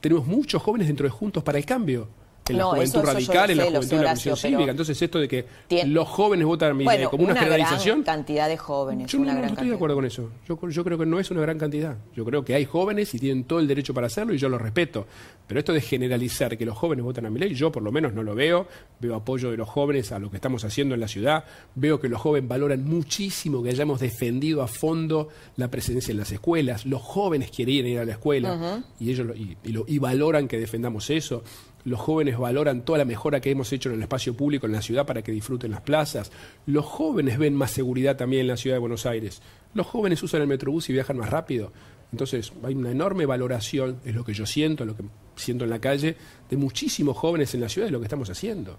[0.00, 2.08] tenemos muchos jóvenes dentro de Juntos para el Cambio.
[2.48, 4.32] En la No, juventud eso- eso yo radical, en la lo juventud de la Horacio,
[4.32, 4.70] misión pero- cívica.
[4.72, 5.46] Entonces, esto de que
[5.86, 8.02] los jóvenes votan a mi Bueno, como una, generalización.
[8.02, 10.28] gran cantidad de jóvenes, Yo una no gran estoy de acuerdo con eso.
[10.48, 11.96] Yo, yo creo que no es una gran cantidad.
[12.16, 14.58] Yo creo que hay jóvenes y tienen todo el derecho para hacerlo y yo lo
[14.58, 15.06] respeto.
[15.46, 18.12] Pero esto de generalizar que los jóvenes votan a mi ley, yo por lo menos
[18.12, 18.66] no lo veo.
[19.00, 21.44] Veo apoyo de los jóvenes a lo que estamos haciendo en la ciudad.
[21.76, 26.32] Veo que los jóvenes valoran muchísimo que hayamos defendido a fondo la presencia en las
[26.32, 26.86] escuelas.
[26.86, 30.48] Los jóvenes quieren ir a la escuela y ellos lo- y, y lo- y valoran
[30.48, 31.44] que defendamos eso.
[31.84, 34.82] Los jóvenes valoran toda la mejora que hemos hecho en el espacio público en la
[34.82, 36.30] ciudad para que disfruten las plazas.
[36.66, 39.42] Los jóvenes ven más seguridad también en la ciudad de Buenos Aires.
[39.74, 41.72] Los jóvenes usan el metrobús y viajan más rápido.
[42.12, 45.80] Entonces, hay una enorme valoración, es lo que yo siento, lo que siento en la
[45.80, 46.14] calle,
[46.48, 48.78] de muchísimos jóvenes en la ciudad de lo que estamos haciendo.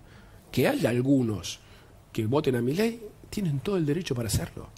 [0.52, 1.60] Que haya algunos
[2.12, 4.70] que voten a mi ley, tienen todo el derecho para hacerlo.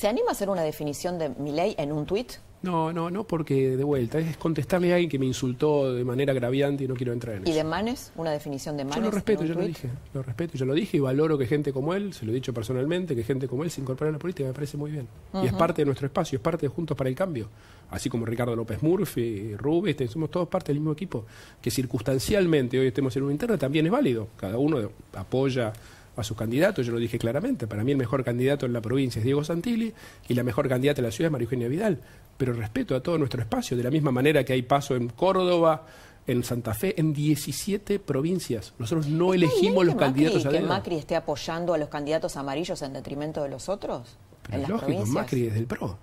[0.00, 2.32] ¿Se anima a hacer una definición de mi ley en un tuit?
[2.62, 6.32] No, no, no, porque de vuelta es contestarle a alguien que me insultó de manera
[6.32, 7.52] agraviante y no quiero entrar en eso.
[7.52, 8.10] ¿Y de Manes?
[8.16, 8.96] ¿Una definición de Manes?
[8.96, 11.70] Yo lo respeto, yo lo dije, lo respeto, yo lo dije y valoro que gente
[11.74, 14.18] como él, se lo he dicho personalmente, que gente como él se incorpore a la
[14.18, 15.06] política, me parece muy bien.
[15.34, 17.50] Y es parte de nuestro espacio, es parte de Juntos para el Cambio.
[17.90, 21.26] Así como Ricardo López Murphy, Rubén, este, somos todos parte del mismo equipo.
[21.60, 24.28] Que circunstancialmente hoy estemos en una interna también es válido.
[24.38, 24.78] Cada uno
[25.12, 25.74] apoya
[26.16, 27.66] a sus candidatos, yo lo dije claramente.
[27.66, 29.92] Para mí el mejor candidato en la provincia es Diego Santilli
[30.28, 32.00] y la mejor candidata en la ciudad es María Eugenia Vidal.
[32.36, 35.86] Pero respeto a todo nuestro espacio, de la misma manera que hay paso en Córdoba,
[36.26, 38.72] en Santa Fe, en 17 provincias.
[38.78, 40.60] Nosotros no ¿Está elegimos los Macri- candidatos a que.
[40.60, 44.16] Macri esté apoyando a los candidatos amarillos en detrimento de los otros?
[44.42, 45.14] Pero en es las lógico, provincias.
[45.14, 45.98] Macri es del PRO.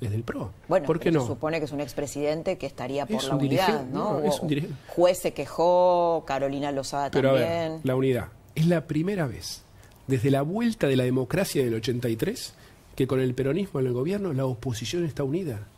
[0.00, 0.52] Es del PRO.
[0.68, 1.20] Bueno, ¿Por qué no?
[1.22, 4.20] se supone que es un expresidente que estaría por Es la un unidad, ¿no?
[4.20, 4.76] no, es un dirigente.
[4.88, 7.72] Juez se quejó, Carolina Lozada Pero a también.
[7.72, 8.28] ver, la unidad.
[8.58, 9.62] Es la primera vez,
[10.08, 12.54] desde la vuelta de la democracia del 83,
[12.96, 15.68] que con el peronismo en el gobierno la oposición está unida.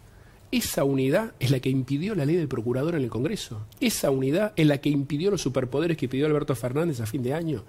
[0.50, 3.60] Esa unidad es la que impidió la ley del procurador en el Congreso.
[3.80, 7.34] Esa unidad es la que impidió los superpoderes que pidió Alberto Fernández a fin de
[7.34, 7.64] año.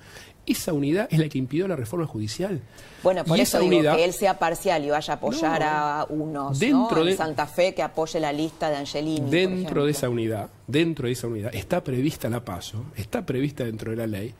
[0.45, 2.61] Esa unidad es la que impidió la reforma judicial.
[3.03, 5.67] Bueno, por Y eso digo unidad- que él sea parcial y vaya a apoyar No.
[5.67, 7.01] a unos, Dentro ¿no?
[7.01, 9.29] En de- Santa Fe que apoye la lista de Angelini.
[9.29, 13.91] Dentro de esa unidad, dentro de esa unidad, está prevista la PASO, está prevista dentro
[13.91, 14.33] de la ley,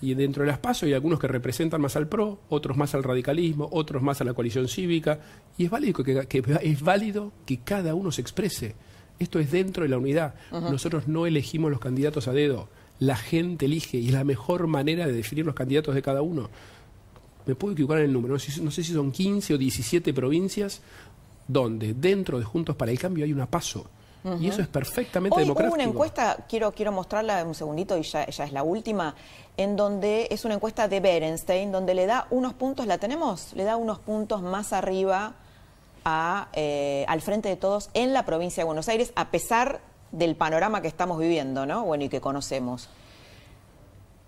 [0.00, 3.02] y dentro de las PASO hay algunos que representan más al PRO, otros más al
[3.02, 5.20] radicalismo, otros más a la coalición cívica,
[5.56, 8.74] y es válido que, que- es válido que cada uno se exprese.
[9.18, 10.34] Esto es dentro de la unidad.
[10.70, 12.68] Nosotros no elegimos los candidatos a dedo,
[13.00, 16.48] la gente elige, y es la mejor manera de definir los candidatos de cada uno.
[17.46, 19.58] Me puedo equivocar en el número, no sé, si- no sé si son 15 o
[19.58, 20.82] 17 provincias
[21.48, 23.90] donde dentro de Juntos para el Cambio hay una PASO.
[24.40, 25.74] Y eso es perfectamente Hoy hubo democrático.
[25.74, 29.14] una encuesta, quiero, quiero mostrarla un segundito y ya, ya es la última,
[29.56, 33.52] en donde es una encuesta de Berenstein, donde le da unos puntos, ¿la tenemos?
[33.54, 35.34] Le da unos puntos más arriba
[36.04, 40.36] a, eh, al frente de todos en la provincia de Buenos Aires, a pesar del
[40.36, 41.84] panorama que estamos viviendo, ¿no?
[41.84, 42.88] Bueno, y que conocemos.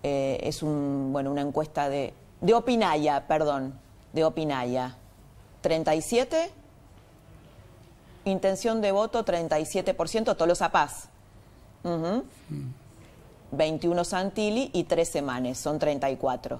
[0.03, 3.73] Eh, es un, bueno, una encuesta de, de Opinaya, perdón,
[4.13, 4.95] de Opinaya.
[5.61, 6.51] 37,
[8.25, 11.09] intención de voto 37%, Tolosa Paz.
[11.83, 12.23] Ujú.
[13.51, 16.59] 21 Santilli y 13 Manes, son 34.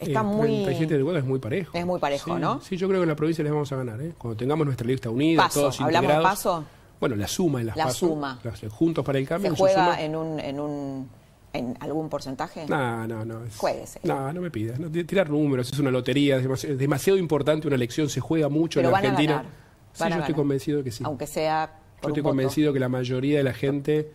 [0.00, 0.48] Está Eh, muy...
[0.64, 1.76] 37 de votos es muy parejo.
[1.76, 2.60] Es muy parejo, Sí, ¿no?
[2.60, 4.00] Sí, yo creo que en la provincia les vamos a ganar.
[4.00, 4.12] ¿eh?
[4.16, 6.24] Cuando tengamos nuestra lista unida, Paso, todos ¿hablamos integrados.
[6.30, 6.64] paso?
[7.00, 8.40] Bueno, la suma en las La paso, suma.
[8.42, 9.50] las- juntos para el cambio.
[9.52, 10.02] ¿Se juega suma.
[10.02, 11.08] en un, en un
[11.52, 12.66] en algún porcentaje?
[12.68, 13.44] No, no, no.
[13.44, 14.00] es- Jueguese.
[14.04, 14.78] No, no me pidas.
[14.80, 18.48] no, tirar números es una lotería, es demasiado, es demasiado importante una elección, se juega
[18.48, 19.44] mucho Pero en la Argentina.
[19.92, 21.02] Sí, yo estoy convencido que sí.
[21.04, 24.12] Aunque sea Yo estoy convencido que la mayoría de la gente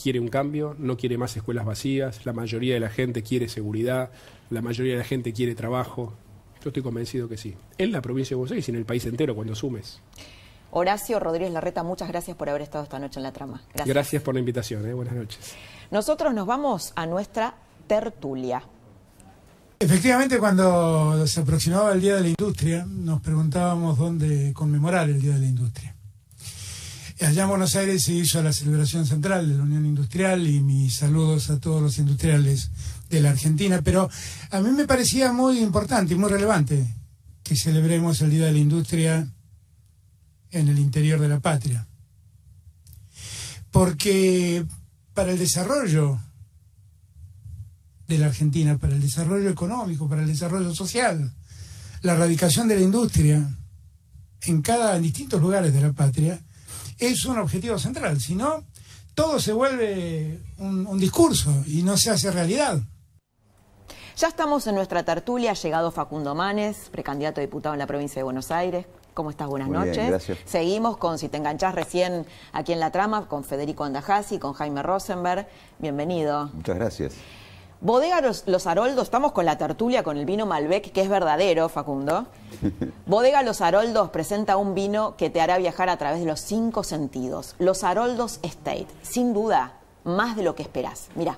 [0.00, 4.10] quiere un cambio, no quiere más escuelas vacías, la mayoría de la gente quiere seguridad,
[4.50, 6.14] la mayoría de la gente quiere trabajo.
[6.62, 7.54] Yo estoy convencido que sí.
[7.78, 10.00] En la provincia de Buenos Aires y en el país entero cuando sumes.
[10.70, 13.62] Horacio Rodríguez Larreta, muchas gracias por haber estado esta noche en la trama.
[13.74, 14.88] Gracias, gracias por la invitación.
[14.88, 14.94] ¿eh?
[14.94, 15.54] Buenas noches.
[15.90, 17.54] Nosotros nos vamos a nuestra
[17.86, 18.62] tertulia.
[19.82, 25.34] Efectivamente, cuando se aproximaba el Día de la Industria, nos preguntábamos dónde conmemorar el Día
[25.34, 25.96] de la Industria.
[27.20, 30.94] Allá en Buenos Aires se hizo la celebración central de la Unión Industrial y mis
[30.94, 32.70] saludos a todos los industriales
[33.10, 34.08] de la Argentina, pero
[34.52, 36.86] a mí me parecía muy importante y muy relevante
[37.42, 39.28] que celebremos el Día de la Industria
[40.52, 41.88] en el interior de la patria.
[43.72, 44.64] Porque
[45.12, 46.20] para el desarrollo
[48.06, 51.32] de la Argentina, para el desarrollo económico, para el desarrollo social,
[52.02, 53.48] la erradicación de la industria
[54.42, 56.40] en cada en distintos lugares de la patria
[56.98, 58.20] es un objetivo central.
[58.20, 58.64] Si no,
[59.14, 62.80] todo se vuelve un, un discurso y no se hace realidad.
[64.16, 68.20] Ya estamos en nuestra tertulia, ha llegado Facundo Manes, precandidato a diputado en la provincia
[68.20, 68.86] de Buenos Aires.
[69.14, 69.48] ¿Cómo estás?
[69.48, 69.96] Buenas Muy noches.
[69.96, 70.38] bien, gracias.
[70.44, 74.82] Seguimos con, si te enganchás recién aquí en la trama, con Federico Andajasi, con Jaime
[74.82, 75.46] Rosenberg.
[75.78, 76.50] Bienvenido.
[76.54, 77.14] Muchas gracias.
[77.82, 81.68] Bodega Los, Los Haroldos, estamos con la tertulia con el vino Malbec, que es verdadero,
[81.68, 82.26] Facundo.
[83.06, 86.84] Bodega Los Haroldos presenta un vino que te hará viajar a través de los cinco
[86.84, 87.56] sentidos.
[87.58, 91.08] Los Haroldos Estate, sin duda, más de lo que esperás.
[91.16, 91.36] Mira.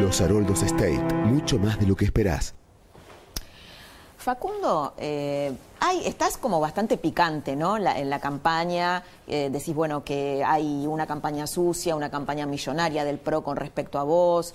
[0.00, 2.54] Los Haroldos State, mucho más de lo que esperás.
[4.24, 7.76] Facundo, eh, hay, estás como bastante picante, ¿no?
[7.76, 13.04] La- en la campaña, eh, decís, bueno, que hay una campaña sucia, una campaña millonaria
[13.04, 14.54] del PRO con respecto a vos.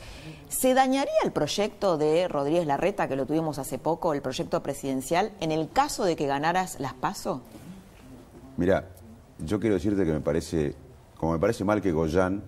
[0.49, 5.31] ¿Se dañaría el proyecto de Rodríguez Larreta, que lo tuvimos hace poco, el proyecto presidencial,
[5.39, 7.41] en el caso de que ganaras las PASO?
[8.57, 8.85] Mira,
[9.37, 10.73] yo quiero decirte que me parece,
[11.15, 12.41] como me parece mal que Goyán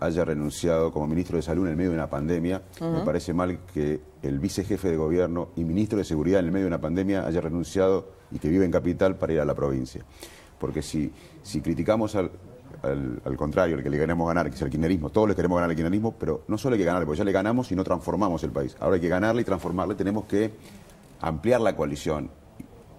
[0.00, 3.58] haya renunciado como ministro de Salud en el medio de una pandemia, me parece mal
[3.72, 7.26] que el vicejefe de gobierno y ministro de Seguridad en el medio de una pandemia
[7.26, 10.04] haya renunciado y que vive en capital para ir a la provincia.
[10.58, 12.30] Porque si, si criticamos al,
[12.82, 15.56] al, al contrario, el que le queremos ganar, que es el kirchnerismo, todos le queremos
[15.56, 17.84] ganar al kirchnerismo, pero no solo hay que ganarle, porque ya le ganamos y no
[17.84, 18.76] transformamos el país.
[18.80, 20.52] Ahora hay que ganarle y transformarle, tenemos que
[21.20, 22.30] ampliar la coalición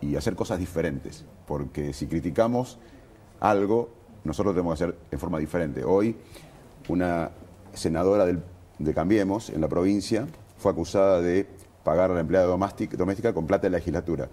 [0.01, 1.25] y hacer cosas diferentes.
[1.45, 2.77] Porque si criticamos
[3.39, 3.89] algo,
[4.23, 5.83] nosotros lo tenemos que hacer en forma diferente.
[5.83, 6.15] Hoy,
[6.89, 7.31] una
[7.73, 8.41] senadora del-
[8.79, 11.47] de Cambiemos en la provincia fue acusada de
[11.83, 14.29] pagar a la empleada doméstica, doméstica con plata de la legislatura.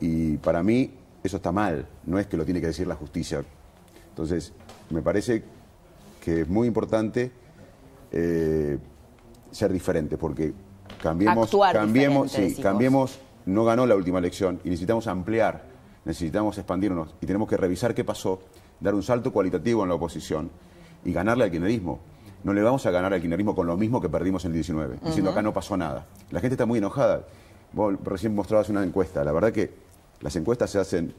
[0.00, 3.42] Y para mí eso está mal, no es que lo tiene que decir la justicia.
[4.10, 4.52] Entonces,
[4.90, 5.42] me parece
[6.20, 7.30] que es muy importante
[8.12, 8.78] eh,
[9.50, 10.52] ser diferente, porque
[11.02, 15.64] cambiemos, Actuar cambiemos, sí, cambiemos, no ganó la última elección y necesitamos ampliar,
[16.04, 18.40] necesitamos expandirnos y tenemos que revisar qué pasó,
[18.80, 20.50] dar un salto cualitativo en la oposición
[21.06, 22.00] y ganarle al kirchnerismo.
[22.44, 24.98] No le vamos a ganar al kirchnerismo con lo mismo que perdimos en el 19,
[25.04, 25.38] diciendo Ujú.
[25.38, 26.06] acá no pasó nada.
[26.30, 27.24] La gente está muy enojada.
[27.72, 29.24] Vos recién mostrabas una encuesta.
[29.24, 29.72] La verdad que
[30.20, 31.12] las encuestas se hacen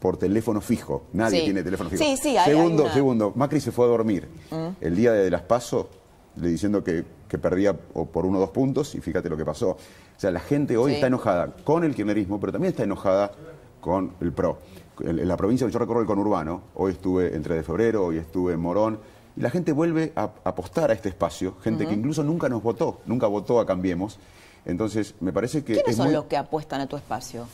[0.00, 1.04] por teléfono fijo.
[1.12, 1.44] Nadie Sí.
[1.46, 2.02] tiene teléfono fijo.
[2.02, 3.32] Sí, sí, hay- hay segundo, una- segundo.
[3.36, 4.68] Macri se fue a dormir Mm.
[4.80, 5.88] el día de las PASO
[6.36, 9.70] le diciendo que, que perdía por uno o dos puntos y fíjate lo que pasó.
[9.70, 9.78] O
[10.16, 13.32] sea, la gente hoy está enojada con el kirchnerismo, pero también está enojada
[13.80, 14.58] con el PRO.
[15.00, 18.18] En, en la provincia que yo recorro el conurbano, hoy estuve entre de febrero, hoy
[18.18, 18.98] estuve en Morón,
[19.36, 23.00] y la gente vuelve a apostar a este espacio, gente que incluso nunca nos votó,
[23.06, 24.18] nunca votó a Cambiemos.
[24.66, 27.46] Entonces, me parece que ¿Quiénes es son muy- los que apuestan a tu espacio?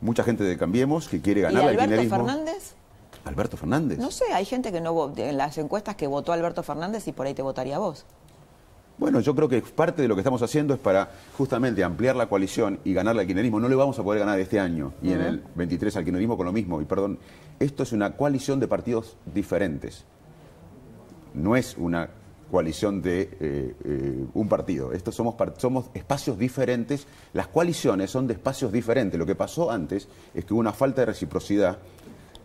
[0.00, 2.10] mucha gente de Cambiemos que quiere ¿Y ganar al Alberto.
[2.10, 2.74] Fernández?
[3.24, 3.98] Alberto Fernández.
[3.98, 7.12] No sé, hay gente que no en las encuestas que votó a Alberto Fernández y
[7.12, 8.04] por ahí te votaría vos.
[8.98, 12.28] Bueno, yo creo que parte de lo que estamos haciendo es para justamente ampliar la
[12.28, 13.58] coalición y ganarle al kirchnerismo.
[13.58, 16.46] No le vamos a poder ganar este año y en el 23 al kirchnerismo con
[16.46, 16.80] lo mismo.
[16.80, 17.18] Y perdón,
[17.58, 20.04] esto es una coalición de partidos diferentes.
[21.34, 22.08] No es una
[22.50, 24.92] coalición de eh, eh, un partido.
[24.92, 25.34] Estos somos,
[25.94, 27.06] espacios diferentes.
[27.32, 29.18] Las coaliciones son de espacios diferentes.
[29.18, 31.78] Lo que pasó antes es que hubo una falta de reciprocidad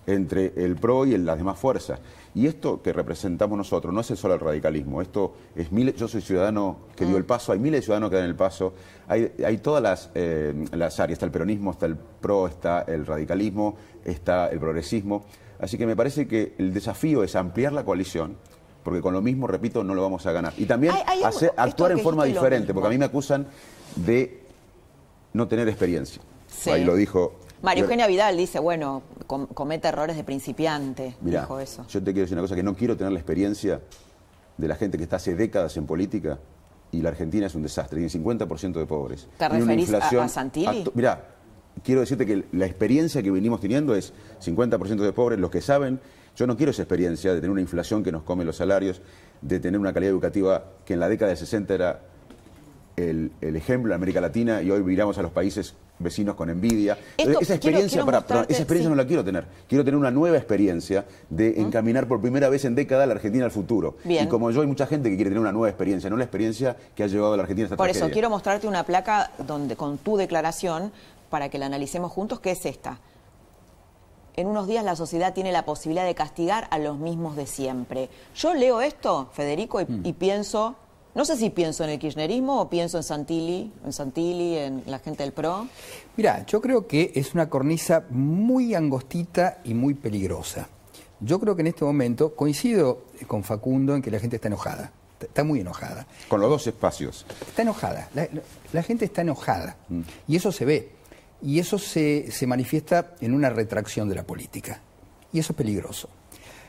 [0.08, 1.99] entre el PRO y las demás fuerzas.
[2.34, 6.21] Y esto que representamos nosotros no es solo el radicalismo, esto es miles, yo soy
[6.21, 8.73] ciudadano que dio el paso, hay miles de ciudadanos que dan el paso,
[9.08, 13.06] hay, hay todas las, eh, las áreas, está el peronismo, está el PRO, está el
[13.06, 15.25] radicalismo, está el progresismo.
[15.60, 18.37] Así que me parece que el desafío es ampliar la coalición,
[18.90, 20.54] porque con lo mismo, repito, no lo vamos a ganar.
[20.58, 23.06] Y también Hay- hay un- hacer- esto actuar en forma diferente, porque a mí me
[23.06, 23.46] acusan
[23.96, 24.42] de
[25.33, 26.21] no tener experiencia.
[26.48, 26.69] Sí.
[26.71, 27.35] Ahí lo dijo.
[27.62, 31.85] María Eugenia Vidal dice, bueno, com- comete errores de principiante, Mirá, dijo eso.
[31.87, 33.81] yo te quiero decir una cosa, que no quiero tener la experiencia
[34.58, 36.40] de la gente que está hace décadas en política
[36.92, 39.27] y la Argentina es un desastre, tiene 50% de pobres.
[39.37, 40.85] ¿Te Tiene referís a- a Santilli?
[40.96, 41.23] Mirá,
[41.83, 46.00] quiero decirte que la experiencia que venimos teniendo es 50% de pobres, los que saben,
[46.40, 49.02] yo no quiero esa experiencia de tener una inflación que nos come los salarios,
[49.42, 52.00] de tener una calidad educativa que en la década de 60 era
[52.96, 56.98] el, el ejemplo en América Latina y hoy miramos a los países vecinos con envidia.
[57.17, 58.90] Esto, esa experiencia, quiero mostrarte- esa experiencia sí.
[58.90, 59.44] no la quiero tener.
[59.67, 63.44] Quiero tener una nueva experiencia de encaminar por primera vez en década a la Argentina
[63.44, 63.98] al futuro.
[64.06, 64.23] Bien.
[64.23, 66.77] Y como yo hay mucha gente que quiere tener una nueva experiencia, no la experiencia
[66.96, 69.75] que ha llevado a la Argentina a esta Por eso quiero mostrarte una placa donde
[69.75, 70.94] con tu declaración
[71.29, 72.98] para que la analicemos juntos, que es esta.
[74.40, 78.08] En unos días la sociedad tiene la posibilidad de castigar a los mismos de siempre.
[78.35, 80.75] Yo leo esto, Federico, y, y pienso,
[81.13, 85.00] no sé si pienso en el kirchnerismo o pienso en Santilli, en Santilli, en la
[85.00, 85.67] gente del PRO.
[86.15, 90.69] Mira, yo creo que es una cornisa muy angostita y muy peligrosa.
[91.19, 94.94] Yo creo que en este momento coincido con Facundo en que la gente está enojada.
[95.19, 96.08] Está- muy enojada.
[96.29, 97.25] Con los dos espacios.
[97.46, 98.08] Está enojada.
[98.15, 99.75] La, la- la gente está enojada.
[100.29, 100.98] Y eso se ve.
[101.42, 104.81] Y eso se, se manifiesta en una retracción de la política.
[105.31, 106.10] Y eso es peligroso.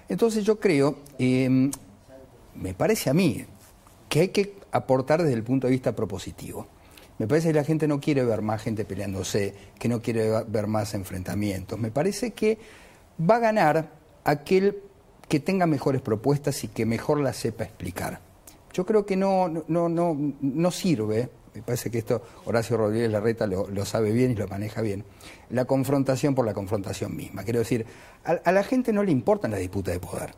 [0.09, 1.71] Entonces yo creo, eh,
[2.55, 3.45] me parece a mí,
[4.09, 6.67] que hay que aportar desde el punto de vista propositivo.
[7.19, 10.67] Me parece que la gente no quiere ver más gente peleándose, que no quiere ver
[10.67, 11.79] más enfrentamientos.
[11.79, 12.59] Me parece que
[13.21, 13.91] va a ganar
[14.25, 14.79] aquel
[15.29, 18.21] que tenga mejores propuestas y que mejor las sepa explicar.
[18.73, 23.47] Yo creo que no, no, no, no sirve, me parece que esto Horacio Rodríguez Larreta
[23.47, 25.05] lo, lo sabe bien y lo maneja bien,
[25.51, 27.45] la confrontación por la confrontación misma.
[27.45, 27.87] Quiero decir,
[28.25, 30.35] a, a la gente no le importan las disputas de poder.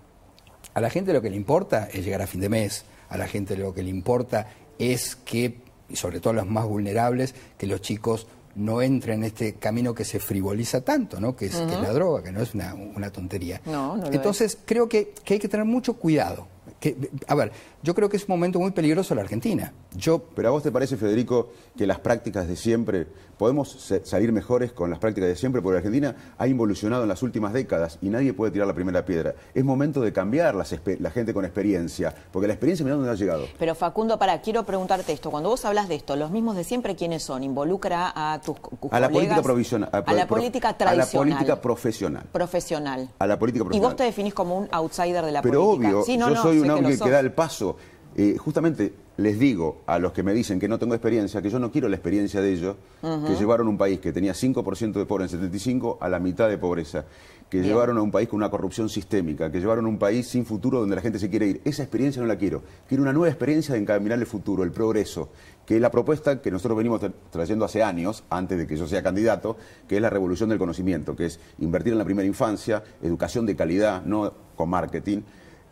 [0.75, 3.29] A la gente lo que le importa es llegar a fin de mes, a la
[3.29, 4.49] gente lo que le importa
[4.79, 9.25] es que, y sobre todo a los más vulnerables, que los chicos no entren en
[9.25, 11.35] este camino que se frivoliza tanto, ¿no?
[11.37, 11.83] que, es, que es Ujú.
[11.83, 13.61] la droga, que no es una, una tontería.
[13.65, 16.49] No, no lo Entonces, creo que, que hay que tener mucho cuidado.
[16.79, 16.97] Que,
[17.29, 17.53] a ver,
[17.83, 19.73] yo creo que es un momento muy peligroso en la Argentina.
[19.95, 23.07] Yo, Pero a vos te parece, Federico, que las prácticas de siempre,
[23.37, 27.53] podemos salir mejores con las prácticas de siempre, porque Argentina ha involucionado en las últimas
[27.53, 29.35] décadas y nadie puede tirar la primera piedra.
[29.55, 33.15] Es momento de cambiar las la gente con experiencia, porque la experiencia, mirá dónde ha
[33.15, 33.47] llegado.
[33.59, 35.31] Pero Facundo, para, quiero preguntarte esto.
[35.31, 37.43] Cuando vos hablas de esto, los mismos de siempre, ¿quiénes son?
[37.43, 39.11] ¿Involucra a tus, tus A la colegas?
[39.11, 39.91] política provisional.
[39.93, 41.29] A la política A la tradicional.
[41.29, 42.25] política profesional.
[42.33, 43.09] profesional.
[43.19, 43.91] A la política Y profesional.
[43.91, 45.89] vos te definís como un outsider de la Pero política.
[45.89, 47.72] obvio, Sí, no, yo no, soy un que hombre que, da el paso.
[48.17, 51.59] Eh, justamente les digo a los que me dicen que no tengo experiencia, que yo
[51.59, 55.37] no quiero la experiencia de ellos, que llevaron un país que tenía 5% de pobreza
[55.37, 57.05] en 75 a la mitad de pobreza,
[57.51, 57.69] que Bien.
[57.71, 60.81] llevaron a un país con una corrupción sistémica, que llevaron a un país sin futuro
[60.81, 61.61] donde la gente se quiere ir.
[61.65, 62.63] Esa experiencia no la quiero.
[62.89, 65.29] Quiero una nueva experiencia de encaminar el futuro, el progreso,
[65.67, 68.87] que es la propuesta que nosotros venimos tra- trayendo hace años, antes de que yo
[68.87, 69.57] sea candidato,
[69.89, 73.55] que es la revolución del conocimiento, que es invertir en la primera infancia, educación de
[73.57, 75.21] calidad, no con marketing,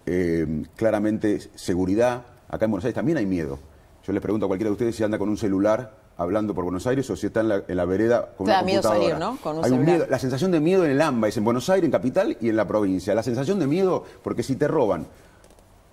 [0.06, 2.22] eh, claramente seguridad.
[2.48, 3.58] Acá en Buenos Aires también hay miedo.
[4.06, 6.86] Yo les pregunto a cualquiera de ustedes si anda con un celular hablando por Buenos
[6.86, 9.08] Aires o si está en la, en la vereda con una miedo computadora.
[9.08, 9.38] salir, ¿no?
[9.42, 11.70] Con un hay un miedo, la sensación de miedo en el AMBA es en Buenos
[11.70, 13.14] Aires, en capital y en la provincia.
[13.14, 15.06] La sensación de miedo, porque si te roban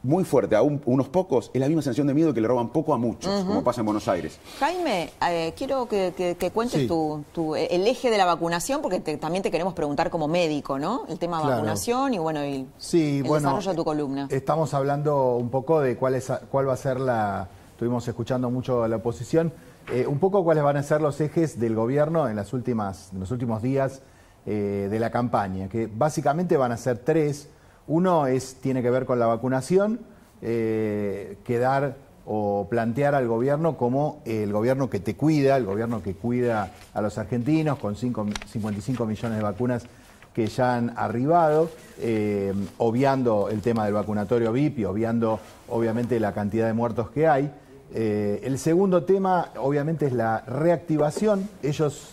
[0.07, 2.69] muy fuerte a un- unos pocos, es la misma sensación de miedo que le roban
[2.69, 4.39] poco a muchos, como pasa en Buenos Aires.
[4.59, 6.87] Jaime, eh, quiero que, que- que cuentes Sí.
[6.87, 10.79] tu, tu- el eje de la vacunación, porque te- también te queremos preguntar como médico,
[10.79, 11.03] ¿no?
[11.09, 11.55] El tema Claro.
[11.57, 14.27] vacunación y bueno, y Sí, el bueno, desarrollo de tu columna.
[14.31, 17.49] Estamos hablando un poco de cuál, es, cuál va a ser la...
[17.73, 19.51] Estuvimos escuchando mucho a la oposición.
[19.89, 23.21] eh, un poco cuáles van a ser los ejes del gobierno en, las últimas, en
[23.21, 24.01] los últimos días
[24.45, 27.47] eh, de la campaña, que básicamente van a ser tres.
[27.87, 29.99] Uno es, tiene que ver con la vacunación,
[30.41, 36.13] eh, quedar o plantear al gobierno como el gobierno que te cuida, el gobierno que
[36.13, 39.85] cuida a los argentinos, con cinco- 55 millones de vacunas
[40.33, 41.69] que ya han arribado,
[41.99, 47.27] eh, obviando el tema del vacunatorio VIP y obviando obviamente la cantidad de muertos que
[47.27, 47.49] hay.
[47.93, 51.49] Eh, el segundo tema obviamente es la reactivación.
[51.63, 52.11] Ellos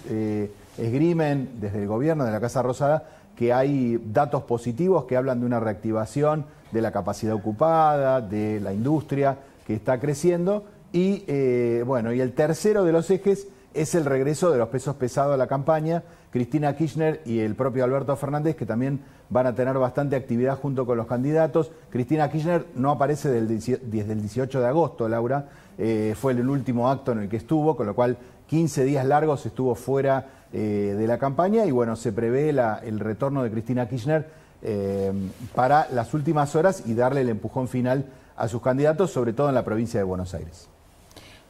[0.78, 5.46] esgrimen desde el gobierno de la Casa Rosada que hay datos positivos que hablan de
[5.46, 10.64] una reactivación de la capacidad ocupada, de la industria que está creciendo.
[10.92, 14.94] Y eh, bueno, y el tercero de los ejes es el regreso de los pesos
[14.96, 16.02] pesados a la campaña.
[16.30, 20.86] Cristina Kirchner y el propio Alberto Fernández, que también van a tener bastante actividad junto
[20.86, 21.70] con los candidatos.
[21.90, 25.48] Cristina Kirchner no aparece desde el 18 de agosto, Laura.
[25.76, 28.16] Eh, fue el último acto en el que estuvo, con lo cual
[28.48, 33.00] 15 días largos estuvo fuera eh, de la campaña y bueno, se prevé la- el
[33.00, 34.28] retorno de Cristina Kirchner
[34.62, 35.12] eh,
[35.54, 39.54] para las últimas horas y darle el empujón final a sus candidatos, sobre todo en
[39.54, 40.68] la provincia de Buenos Aires.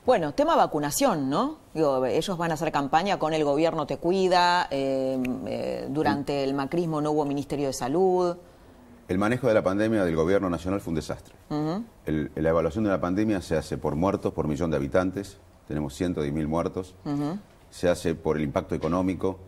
[0.06, 1.56] Bueno, tema vacunación, ¿no?
[1.72, 6.52] Digo, ellos van a hacer campaña con el gobierno te cuida, eh, eh, durante el
[6.54, 8.36] macrismo no hubo Ministerio de Salud.
[9.08, 11.34] El manejo de la pandemia del gobierno nacional fue un desastre.
[12.06, 15.38] El- la evaluación de la pandemia se hace por muertos por millón de habitantes,
[15.68, 16.94] tenemos 110.000 muertos.
[17.70, 19.38] Se hace por el impacto económico,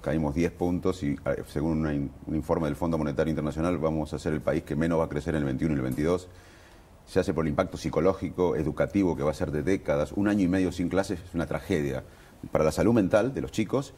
[0.00, 4.18] caímos 10 puntos y eh, según una un informe del Fondo Monetario Internacional vamos a
[4.18, 6.28] ser el país que menos va a crecer en el 21 y el 22.
[7.06, 10.10] Se hace por el impacto psicológico, educativo, que va a ser de décadas.
[10.12, 12.02] Un año y medio sin clases es una tragedia
[12.50, 13.94] para la salud mental de los chicos.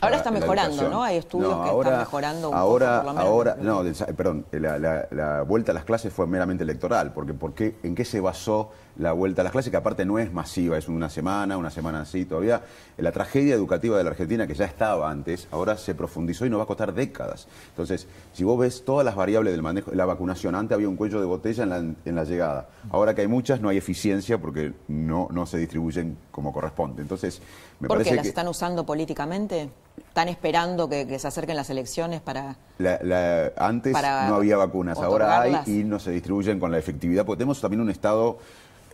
[0.00, 0.88] Ahora está mejorando.
[0.88, 1.02] ¿no?
[1.02, 3.28] Hay estudios que están mejorando un poco, ahora, por lo menos.
[3.28, 3.82] Ahora, no,
[4.16, 7.96] perdón, la, la- la vuelta a las clases fue meramente electoral, porque ¿por qué, ¿en
[7.96, 9.70] qué se basó la vuelta a las clases?
[9.70, 12.62] Que aparte no es masiva, es una semana, una semana así todavía.
[12.98, 16.58] La tragedia educativa de la Argentina, que ya estaba antes, ahora se profundizó y nos
[16.60, 17.48] va a costar décadas.
[17.70, 21.20] Entonces, si vos ves todas las variables del manejo, la vacunación, antes había un cuello
[21.20, 22.68] de botella en la, en la llegada.
[22.90, 27.02] Ahora que hay muchas, no hay eficiencia porque no, no se distribuyen como corresponde.
[27.02, 27.40] Entonces,
[27.80, 28.28] me ¿Por qué parece las que...
[28.28, 29.70] están usando políticamente?
[29.96, 32.56] ¿Están esperando que, que se acerquen las elecciones para...?
[32.78, 36.78] La- la- antes Para no había vacunas, ahora hay y no se distribuyen con la
[36.78, 38.38] efectividad, porque tenemos también un Estado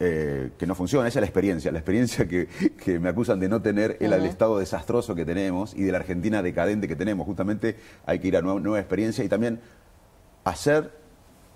[0.00, 2.46] eh, que no funciona, esa es la experiencia, la experiencia que,
[2.82, 4.24] que me acusan de no tener el, el.
[4.26, 7.26] Estado desastroso que tenemos y de la Argentina decadente que tenemos.
[7.26, 7.76] Justamente
[8.06, 9.60] hay que ir a nueva, nueva experiencia y también
[10.44, 10.92] hacer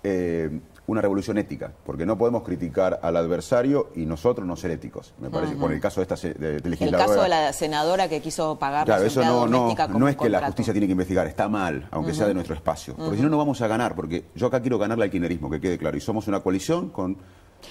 [0.03, 5.13] eh, una revolución ética, porque no podemos criticar al adversario y nosotros no ser éticos.
[5.21, 5.61] Me parece, Ujú.
[5.61, 7.05] con el caso de esta de, de El legisladora.
[7.07, 10.27] caso de la senadora que quiso pagar Claro, la eso no, no, no es que
[10.27, 12.95] la justicia tiene que investigar, está mal, aunque sea de nuestro espacio.
[12.97, 15.61] Porque si no, no vamos a ganar, porque yo acá quiero ganarle al kirchnerismo, que
[15.61, 15.95] quede claro.
[15.95, 17.17] Y somos una coalición con...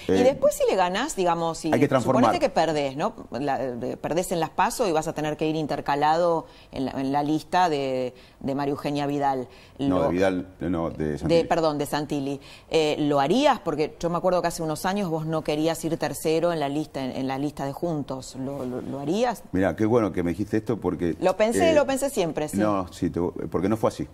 [0.08, 2.22] Y eh, después si le ganás, digamos, si hay que transformar.
[2.24, 3.14] suponete que perdés, ¿no?
[3.30, 6.90] La- eh, perdés en las PASO y vas a tener que ir intercalado en la,
[6.92, 9.48] en la lista de, de María Eugenia Vidal.
[9.78, 11.42] No, de Vidal, no, de Santilli.
[11.42, 12.40] de, perdón, de Santilli.
[12.70, 13.58] Eh, ¿Lo harías?
[13.60, 16.68] Porque yo me acuerdo que hace unos años vos no querías ir tercero en la
[16.68, 18.36] lista, en, en la lista de juntos.
[18.36, 19.42] ¿Lo, lo- lo harías?
[19.52, 21.16] Mira, qué bueno que me dijiste esto porque...
[21.20, 22.58] Lo pensé, eh, lo pensé siempre, sí.
[22.58, 24.06] No, sí, te- porque no fue así.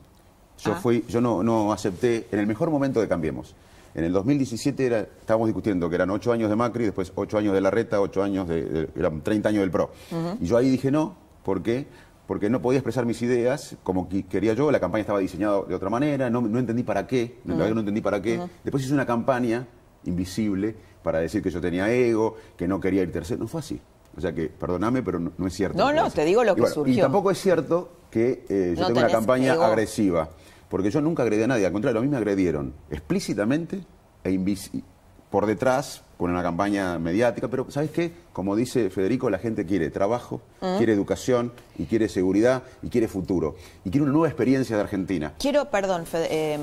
[0.61, 0.81] Yo Ah.
[0.83, 3.55] fui, yo no, no acepté, en el mejor momento de Cambiemos.
[3.95, 7.55] En el 2017 era, estábamos discutiendo que eran ocho años de Macri, después ocho años
[7.55, 9.91] de Larreta, ocho años de, de- eran 30 años del PRO.
[10.41, 11.87] Y yo ahí dije no, ¿por qué?
[12.27, 15.89] Porque no podía expresar mis ideas como quería yo, la campaña estaba diseñada de otra
[15.89, 18.39] manera, no, no entendí para qué, la no entendí para qué.
[18.63, 19.67] Después hice una campaña
[20.05, 23.41] invisible para decir que yo tenía ego, que no quería ir tercero.
[23.41, 23.81] No fue así.
[24.17, 25.79] O sea que, perdóname, pero no, no es cierto.
[25.79, 27.03] No, no, te digo lo y que bueno, Y surgió.
[27.05, 29.65] tampoco es cierto que eh, yo No tengo una campaña ego.
[29.65, 30.31] agresiva,
[30.69, 33.81] porque yo nunca agredí a nadie, al contrario, a mí me agredieron explícitamente
[34.25, 34.39] e
[35.31, 38.13] por detrás con una campaña mediática, pero ¿sabes qué?
[38.33, 40.79] Como dice Federico, la gente quiere trabajo, Mm.
[40.79, 43.55] quiere educación y quiere seguridad y quiere futuro
[43.85, 45.35] y quiere una nueva experiencia de Argentina.
[45.39, 46.59] Quiero, perdón, Fede- eh,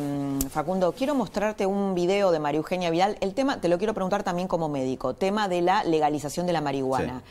[0.49, 3.17] Facundo, quiero mostrarte un video de María Eugenia Vidal.
[3.21, 6.61] El tema, te lo quiero preguntar también como médico, tema de la legalización de la
[6.61, 7.21] marihuana.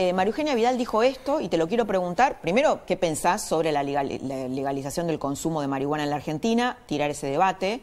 [0.00, 2.40] Eh, María Eugenia Vidal dijo esto y te lo quiero preguntar.
[2.40, 6.78] Primero, ¿qué pensás sobre la, legal- la legalización del consumo de marihuana en la Argentina?
[6.86, 7.80] Tirar ese debate.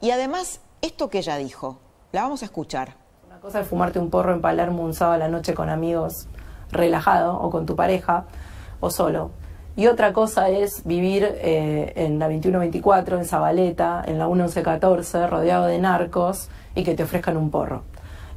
[0.00, 1.80] Y además, esto que ella dijo,
[2.12, 2.94] la vamos a escuchar.
[3.26, 6.28] Una cosa es fumarte un porro en Palermo un sábado a la noche con amigos
[6.70, 8.26] relajado o con tu pareja
[8.78, 9.32] o solo.
[9.74, 15.66] Y otra cosa es vivir eh, en la 2124, en Zabaleta, en la 1114, rodeado
[15.66, 17.82] de narcos y que te ofrezcan un porro.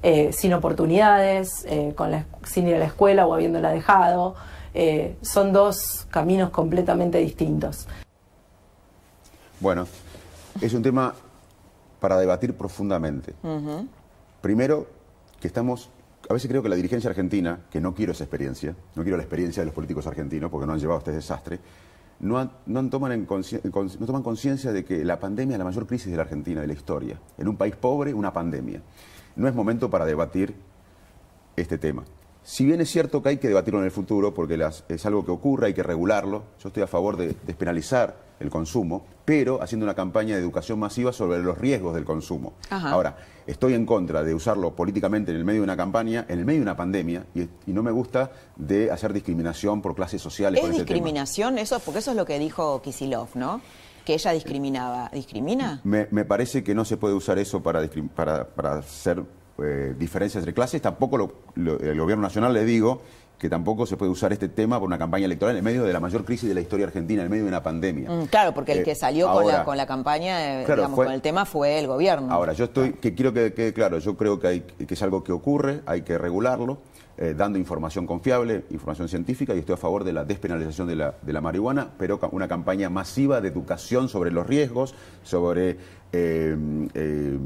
[0.02, 4.36] Eh, sin oportunidades, eh, con la- sin ir a la escuela o habiéndola dejado.
[4.74, 7.88] Eh, son dos caminos completamente distintos.
[9.60, 9.88] Bueno,
[10.62, 11.14] es un tema
[12.00, 13.34] para debatir profundamente.
[14.41, 14.88] Primero,
[15.41, 15.89] que estamos,
[16.30, 19.24] a veces creo que la dirigencia argentina, que no quiero esa experiencia, no quiero la
[19.24, 21.60] experiencia de los políticos argentinos porque no han llevado a este desastre,
[22.22, 25.66] no, han- no han toman en no toman conciencia de que la pandemia es la
[25.66, 27.18] mayor crisis de la Argentina, de la historia.
[27.38, 28.82] En un país pobre, una pandemia.
[29.40, 30.54] No es momento para debatir
[31.56, 32.04] este tema.
[32.44, 35.24] Si bien es cierto que hay que debatirlo en el futuro, porque las- es algo
[35.26, 39.86] que ocurre, hay que regularlo, yo estoy a favor de despenalizar el consumo, pero haciendo
[39.86, 42.54] una campaña de educación masiva sobre los riesgos del consumo.
[42.70, 42.90] Ajá.
[42.92, 46.46] Ahora, estoy en contra de usarlo políticamente en el medio de una campaña, en el
[46.46, 50.60] medio de una pandemia, y, y no me gusta de hacer discriminación por clases sociales
[50.60, 50.96] ¿Es con este tema.
[50.96, 51.80] discriminación eso?
[51.80, 53.62] Porque eso es lo que dijo Kisilov, ¿no?
[54.10, 55.07] Que ella discriminaba.
[55.14, 55.82] ¿Discrimina?
[55.84, 59.22] Me, me parece que no se puede usar eso para, para, para hacer
[59.64, 60.82] eh, diferencias entre clases.
[60.82, 63.03] Tampoco lo- lo- el gobierno nacional le digo
[63.38, 65.99] que tampoco se puede usar este tema para una campaña electoral en medio de la
[65.99, 68.10] mayor crisis de la historia argentina, en medio de una pandemia.
[68.10, 70.95] Mm, claro, porque el Eh, que salió con, la, con la campaña, eh, Claro, digamos,
[70.95, 72.34] fue- con el tema fue el gobierno.
[72.34, 75.24] Ahora, yo estoy, que quiero que quede claro, yo creo que, hay, que es algo
[75.24, 76.80] que ocurre, hay que regularlo,
[77.22, 81.15] eh, dando información confiable, información científica, y estoy a favor de la despenalización de la,
[81.22, 85.78] de la marihuana, pero una campaña masiva de educación sobre los riesgos, sobre
[86.13, 86.55] eh,
[86.93, 87.38] eh,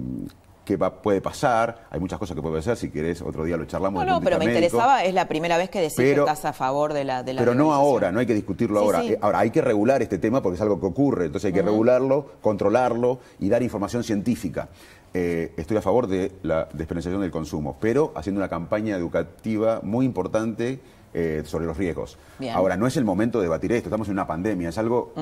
[0.63, 3.65] qué va- puede pasar, hay muchas cosas que puede pasar, si querés otro día lo
[3.65, 4.05] charlamos.
[4.05, 4.59] No, no, pero me médico.
[4.65, 7.33] interesaba, es la primera vez que decís Pero- que estás a favor de la de
[7.33, 9.01] la Pero no ahora, no hay que discutirlo Sí, ahora.
[9.01, 9.13] sí.
[9.13, 11.63] Eh, Ahora, hay que regular este tema porque es algo que ocurre, entonces hay que
[11.63, 14.69] regularlo, controlarlo y dar información científica.
[15.13, 20.05] Eh, estoy a favor de la despenalización del consumo, pero haciendo una campaña educativa muy
[20.05, 20.79] importante
[21.13, 22.17] eh, sobre los riesgos.
[22.39, 22.55] Bien.
[22.55, 25.13] Ahora, no es el momento de debatir esto, estamos en una pandemia, es algo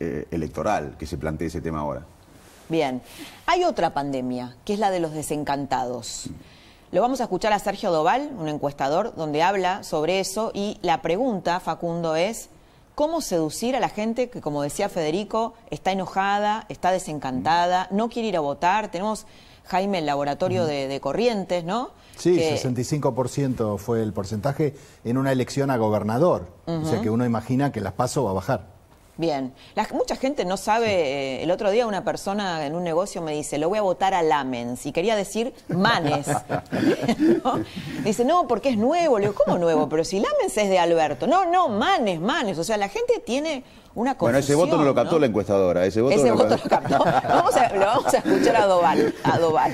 [0.00, 2.04] eh, electoral que se plantee ese tema ahora.
[2.68, 3.00] Bien.
[3.46, 6.28] Hay otra pandemia, que es la de los desencantados.
[6.92, 11.00] Lo vamos a escuchar a Sergio Doval, un encuestador, donde habla sobre eso y la
[11.00, 12.50] pregunta, Facundo, es
[12.98, 18.26] cómo seducir a la gente que, como decía Federico, está enojada, está desencantada, no quiere
[18.26, 18.90] ir a votar.
[18.90, 19.24] Tenemos,
[19.66, 21.90] Jaime, el laboratorio de, de Corrientes, ¿no?
[22.16, 24.74] Sí, Que- 65% fue el porcentaje
[25.04, 26.48] en una elección a gobernador.
[26.66, 28.66] O sea que uno imagina que las paso va a bajar.
[29.18, 30.86] Bien, La- mucha gente no sabe,
[31.40, 34.14] eh, el otro día una persona en un negocio me dice, lo voy a votar
[34.14, 36.28] a Lamens, y quería decir Manes.
[37.44, 37.58] ¿No?
[38.04, 39.18] Dice, no, porque es nuevo.
[39.18, 39.88] Le digo, ¿cómo nuevo?
[39.88, 41.26] Pero si Lamens es de Alberto.
[41.26, 42.58] No, no, Manes, Manes.
[42.58, 43.64] O sea, la gente tiene
[43.96, 44.14] una.
[44.14, 46.96] Bueno, ese voto no lo captó la encuestadora, ese voto Ese no lo voto captó.
[46.98, 47.28] lo captó.
[47.28, 49.14] Vamos a- lo vamos a escuchar a Doval.
[49.24, 49.72] A Doval.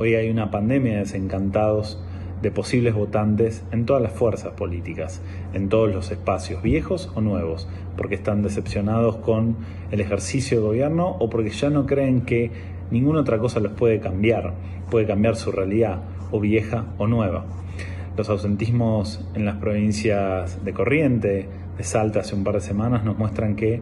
[0.00, 1.96] Hoy hay una pandemia de desencantados
[2.42, 5.22] de posibles votantes en todas las fuerzas políticas,
[5.54, 9.56] en todos los espacios, viejos o nuevos, porque están decepcionados con
[9.90, 12.50] el ejercicio de gobierno o porque ya no creen que
[12.90, 14.54] ninguna otra cosa los puede cambiar,
[14.90, 17.44] puede cambiar su realidad, o vieja o nueva.
[18.16, 23.16] Los ausentismos en las provincias de Corriente, de Salta hace un par de semanas nos
[23.16, 23.80] muestran que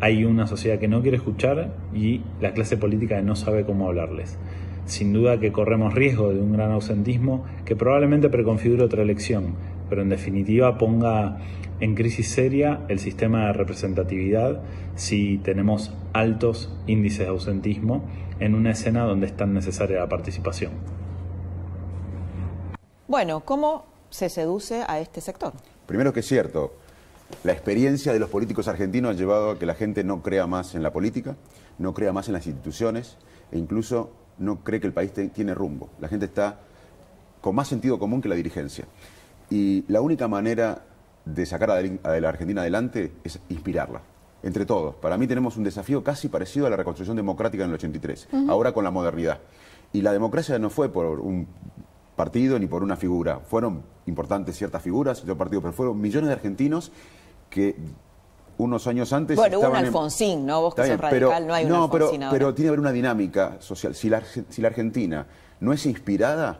[0.00, 4.38] hay una sociedad que no quiere escuchar y la clase política no sabe cómo hablarles.
[4.86, 9.54] Sin duda que corremos riesgo de un gran ausentismo que probablemente preconfigure otra elección,
[9.88, 11.38] pero en definitiva ponga
[11.80, 14.62] en crisis seria el sistema de representatividad
[14.94, 18.04] si tenemos altos índices de ausentismo
[18.40, 20.72] en una escena donde es tan necesaria la participación.
[23.08, 25.52] Bueno, ¿cómo se seduce a este sector?
[25.86, 26.74] Primero que es cierto,
[27.42, 30.74] la experiencia de los políticos argentinos ha llevado a que la gente no crea más
[30.74, 31.36] en la política,
[31.78, 33.16] no crea más en las instituciones
[33.52, 35.90] e incluso no cree que el país te- tiene rumbo.
[36.00, 36.60] La gente está
[37.40, 38.86] con más sentido común que la dirigencia.
[39.50, 40.82] Y la única manera
[41.24, 44.00] de sacar a la a la Argentina adelante es inspirarla,
[44.42, 44.94] entre todos.
[44.96, 48.50] Para mí tenemos un desafío casi parecido a la reconstrucción democrática en el 83, Ujú.
[48.50, 49.38] ahora con la modernidad.
[49.92, 51.46] Y la democracia no fue por un
[52.16, 53.40] partido ni por una figura.
[53.40, 56.92] Fueron importantes ciertas figuras, ciertos partidos, pero fueron millones de argentinos
[57.50, 57.76] que
[58.58, 60.60] unos años antes Bueno, hubo un en- Alfonsín, ¿no?
[60.62, 62.32] Vos que sos bien, pero- radical, no hay un no, pero, Alfonsín ahora.
[62.38, 63.94] pero tiene que haber una dinámica social.
[63.94, 65.26] Si la, si la Argentina
[65.60, 66.58] no es inspirada,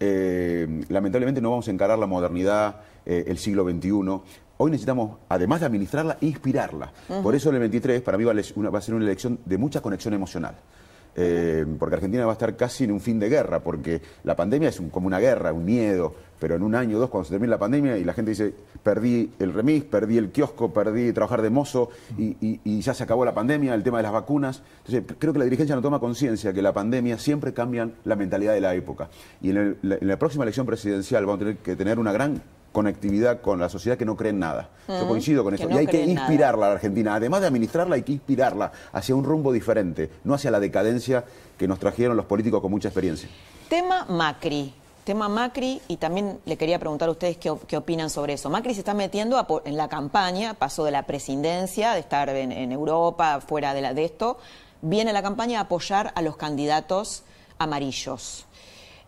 [0.00, 2.76] eh, lamentablemente no vamos a encarar la modernidad,
[3.06, 4.20] eh, el siglo XXI.
[4.56, 6.92] Hoy necesitamos, además de administrarla, inspirarla.
[7.22, 9.38] Por eso el 23 para mí va a le- una- va a ser una elección
[9.44, 10.54] de mucha conexión emocional.
[11.16, 14.68] Eh, porque Argentina va a estar casi en un fin de guerra, porque la pandemia
[14.68, 17.50] es como una guerra, un miedo, pero en un año o dos, cuando se termine
[17.50, 18.52] la pandemia y la gente dice,
[18.82, 23.32] perdí el remis, perdí el kiosco, perdí trabajar de mozo y, ya se acabó la
[23.32, 24.62] pandemia, el tema de las vacunas.
[24.84, 28.52] Entonces, creo que la dirigencia no toma conciencia que la pandemia siempre cambia la mentalidad
[28.52, 29.08] de la época.
[29.40, 32.42] Y en la próxima elección presidencial vamos a tener que tener una gran
[32.74, 34.68] conectividad con la sociedad que no cree en nada.
[34.88, 35.66] Yo Ujú, coincido con eso.
[35.68, 36.10] no y hay que nada.
[36.28, 37.14] inspirarla a la Argentina.
[37.14, 41.24] Además de administrarla, hay que inspirarla hacia un rumbo diferente, no hacia la decadencia
[41.56, 43.28] que nos trajeron los políticos con mucha experiencia.
[43.68, 44.74] Tema Macri.
[45.04, 48.48] Tema Macri, y también le quería preguntar a ustedes qué, op- qué opinan sobre eso.
[48.50, 52.50] Macri se está metiendo a en la campaña, pasó de la presidencia, de estar en,
[52.50, 54.38] en Europa, fuera de, la, de esto,
[54.82, 57.22] viene a la campaña a apoyar a los candidatos
[57.58, 58.46] amarillos.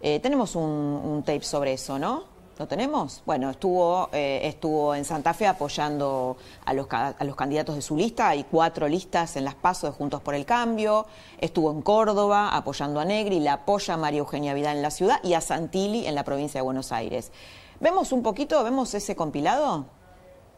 [0.03, 2.36] Eh, tenemos un, un tape sobre eso, ¿no?
[2.59, 3.23] ¿Lo tenemos?
[3.27, 7.99] Bueno, estuvo, eh, estuvo en Santa Fe apoyando a los, a los candidatos de su
[7.99, 8.31] lista.
[8.31, 11.05] Hay cuatro listas en las pasos de Juntos por el Cambio.
[11.39, 13.41] Estuvo en Córdoba apoyando a Negri.
[13.41, 16.59] Le apoya a María Eugenia Vidal en la ciudad y a Santilli en la provincia
[16.59, 17.31] de Buenos Aires.
[17.79, 19.85] ¿Vemos un poquito, vemos ese compilado?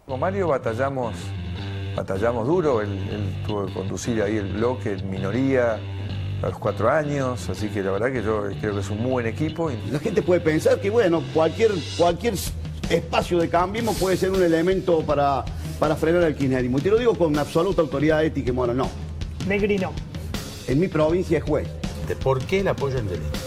[0.07, 1.17] Con Mario batallamos,
[1.97, 5.81] batallamos duro, él, tuvo que conducir ahí el bloque minoría
[6.43, 9.11] a los cuatro años, así que la verdad que yo creo que es un muy
[9.13, 9.71] buen equipo.
[9.71, 12.35] y- La gente puede pensar que, bueno, cualquier, cualquier
[12.89, 15.45] espacio de cambiismo puede ser un elemento para,
[15.79, 16.79] para frenar al kirchnerismo.
[16.79, 18.89] Y te lo digo con absoluta autoridad ética y moral, no.
[19.47, 19.93] Negrino.
[20.69, 21.69] En mi provincia es juez.
[22.23, 23.39] ¿Por qué el apoyo en delito?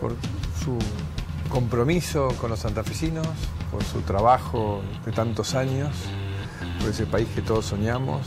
[0.00, 0.12] por
[0.62, 0.76] su
[1.48, 3.26] compromiso con los santafesinos,
[3.70, 5.90] por su trabajo de tantos años,
[6.80, 8.20] por ese país que todos soñamos.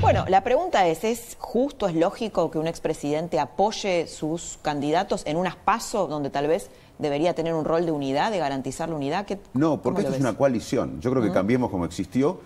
[0.00, 5.36] Bueno, la pregunta es, ¿es justo, es lógico que un expresidente apoye sus candidatos en
[5.36, 9.26] unas pasos donde tal vez debería tener un rol de unidad, de garantizar la unidad?
[9.26, 11.00] ¿Qué- No, porque esto es una coalición.
[11.00, 11.32] Yo creo que.
[11.32, 12.40] Cambiemos como existió,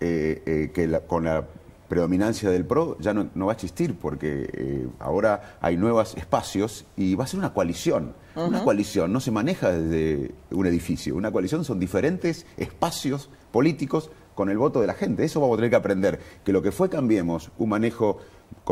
[0.00, 1.44] eh, eh, que la- con la
[1.88, 6.84] predominancia del PRO ya no, no va a existir porque eh, ahora hay nuevos espacios
[6.96, 8.14] y va a ser una coalición.
[8.34, 14.50] Una coalición no se maneja desde un edificio, una coalición son diferentes espacios políticos con
[14.50, 15.24] el voto de la gente.
[15.24, 18.18] Eso vamos a tener que aprender, que lo que fue Cambiemos, un manejo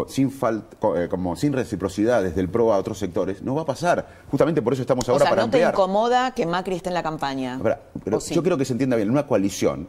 [0.09, 3.63] sin fal- co- eh, como sin reciprocidad desde el PRO a otros sectores, no va
[3.63, 4.07] a pasar.
[4.31, 5.75] Justamente por eso estamos O ahora sea, para no te ampliar.
[5.75, 7.57] incomoda que Macri esté en la campaña.
[7.57, 8.35] Ahora, pero ¿O sí?
[8.35, 9.89] Yo quiero que se entienda bien, una coalición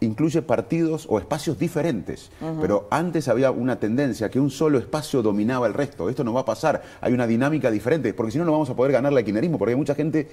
[0.00, 2.30] incluye partidos o espacios diferentes,
[2.60, 6.08] pero antes había una tendencia que un solo espacio dominaba el resto.
[6.08, 8.74] Esto no va a pasar, hay una dinámica diferente, porque si no, no vamos a
[8.74, 10.28] poder ganar el kirchnerismo, porque hay mucha gente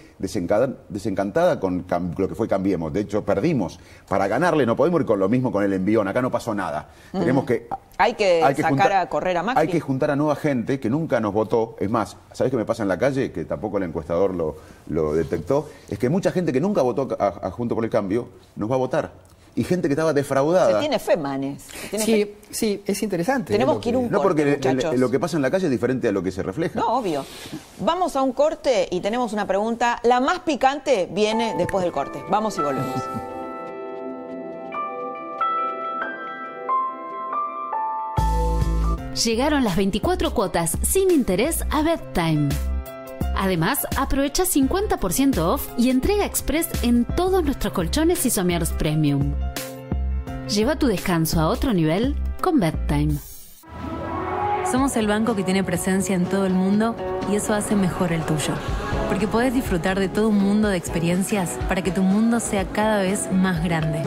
[0.90, 1.86] desencantada con
[2.18, 2.94] lo que fue Cambiemos.
[2.94, 3.80] De hecho, perdimos.
[4.08, 6.90] Para ganarle no podemos ir con lo mismo con el envión, acá no pasó nada.
[7.12, 9.62] Tenemos que Hay que hay que sacar juntar- a correr a Macri.
[9.62, 11.76] hay que juntar a nueva gente que nunca nos votó.
[11.80, 13.32] Es más, ¿sabés qué me pasa en la calle?
[13.32, 14.56] Que tampoco el encuestador lo,
[14.88, 15.68] lo detectó.
[15.90, 18.76] Es que mucha gente que nunca votó a, a Junto por el Cambio nos va
[18.76, 19.12] a votar.
[19.58, 20.80] Y gente que estaba Se defraudada.
[20.80, 21.64] tiene fe, Manes.
[21.64, 22.36] Se tiene Sí, fe.
[22.52, 23.52] sí, es interesante.
[23.54, 25.66] Tenemos lo que ir un No, porque el- el- lo que pasa en la calle
[25.66, 26.80] es diferente a lo que se refleja.
[26.80, 27.26] No, obvio.
[27.80, 30.00] Vamos a un corte y tenemos una pregunta.
[30.04, 32.24] La más picante viene después del corte.
[32.30, 33.02] Vamos y volvemos.
[39.24, 42.50] Llegaron las 24 cuotas sin interés a Bedtime.
[43.36, 49.34] Además, aprovecha 50% off y entrega express en todos nuestros colchones y somieres premium.
[50.50, 53.18] Lleva tu descanso a otro nivel con Bedtime.
[54.72, 56.96] Somos el banco que tiene presencia en todo el mundo
[57.30, 58.54] y eso hace mejor el tuyo.
[59.10, 63.02] Porque podés disfrutar de todo un mundo de experiencias para que tu mundo sea cada
[63.02, 64.02] vez más grande.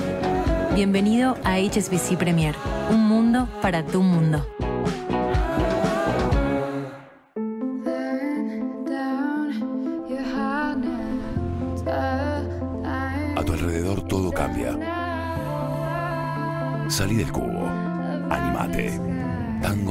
[0.75, 2.55] Bienvenido a HSBC Premier,
[2.91, 4.47] un mundo para tu mundo.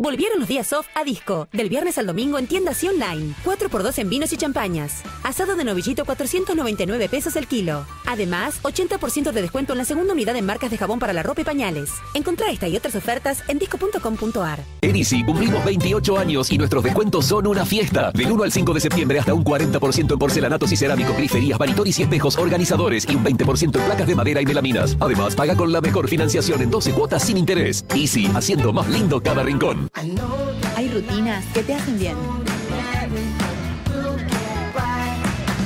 [0.00, 1.46] Volvieron los días off a disco.
[1.52, 3.34] Del viernes al domingo en tiendas y online.
[3.44, 5.02] 4x2 en vinos y champañas.
[5.22, 7.84] Asado de novillito 499 pesos el kilo.
[8.06, 11.42] Además, 80% de descuento en la segunda unidad en marcas de jabón para la ropa
[11.42, 11.90] y pañales.
[12.14, 14.60] Encontrá esta y otras ofertas en disco.com.ar.
[14.80, 18.10] En Easy cumplimos 28 años y nuestros descuentos son una fiesta.
[18.12, 21.98] Del 1 al 5 de septiembre hasta un 40% en porcelanatos y cerámicos, griferías, vanitoris
[21.98, 24.96] y espejos organizadores y un 20% en placas de madera y melaminas.
[24.98, 27.84] Además, paga con la mejor financiación en 12 cuotas sin interés.
[27.94, 29.89] Easy, haciendo más lindo cada rincón.
[29.94, 32.16] Hay rutinas que te hacen bien.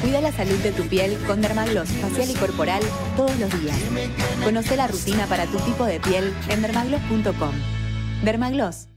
[0.03, 2.83] Cuida la salud de tu piel con Dermagloss facial y corporal
[3.17, 3.79] todos los días.
[4.43, 7.53] Conoce la rutina para tu tipo de piel en dermagloss.com.
[8.25, 8.89] Dermagloss.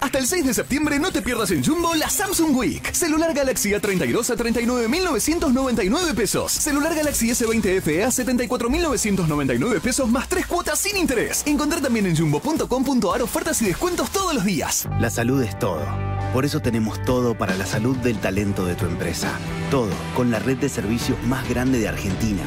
[0.00, 2.92] Hasta el 6 de septiembre no te pierdas en Jumbo la Samsung Week.
[2.92, 6.52] Celular Galaxy A32 a 39.999 pesos.
[6.52, 11.42] Celular Galaxy S20 FE a 74.999 pesos más tres cuotas sin interés.
[11.46, 14.88] Encontrar también en jumbo.com.ar ofertas y descuentos todos los días.
[15.00, 16.15] La salud es todo.
[16.36, 19.38] Por eso tenemos todo para la salud del talento de tu empresa.
[19.70, 22.42] Todo con la red de servicios más grande de Argentina.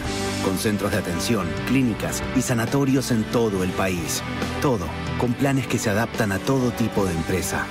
[0.45, 4.21] Con centros de atención, clínicas y sanatorios en todo el país.
[4.61, 4.85] Todo
[5.17, 7.65] con planes que se adaptan a todo tipo de empresa.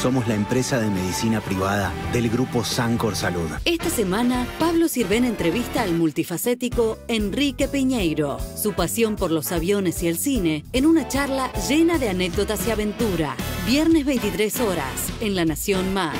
[0.00, 3.48] Somos la empresa de medicina privada del grupo Sancor Salud.
[3.64, 10.08] Esta semana, Pablo Sirven entrevista al multifacético Enrique Piñeiro, su pasión por los aviones y
[10.08, 13.36] el cine, en una charla llena de anécdotas y aventura.
[13.66, 16.16] Viernes 23 horas, en La Nación Más.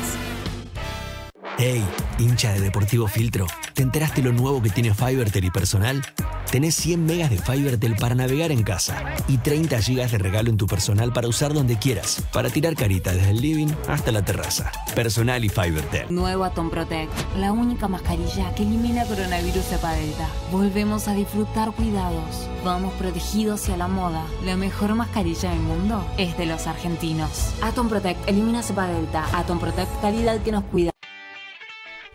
[1.59, 1.83] Hey,
[2.19, 6.03] hincha de Deportivo Filtro, ¿te enteraste lo nuevo que tiene Fivertel y personal?
[6.51, 10.59] Tenés 100 megas de Fivertel para navegar en casa y 30 gigas de regalo en
[10.59, 14.71] tu personal para usar donde quieras, para tirar carita desde el living hasta la terraza.
[14.95, 16.15] Personal y Fivertel.
[16.15, 20.29] Nuevo Atom Protect, la única mascarilla que elimina coronavirus cepa delta.
[20.53, 22.51] Volvemos a disfrutar cuidados.
[22.67, 24.27] Vamos protegidos y a la moda.
[24.45, 27.55] La mejor mascarilla del mundo es de los argentinos.
[27.63, 29.25] Atom Protect elimina cepa delta.
[29.33, 30.96] Atom Protect calidad que nos cuida.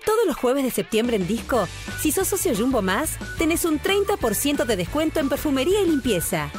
[0.05, 1.67] Todos los jueves de septiembre en Disco,
[1.99, 6.49] si sos socio Jumbo Más, tenés un 30% de descuento en perfumería y limpieza.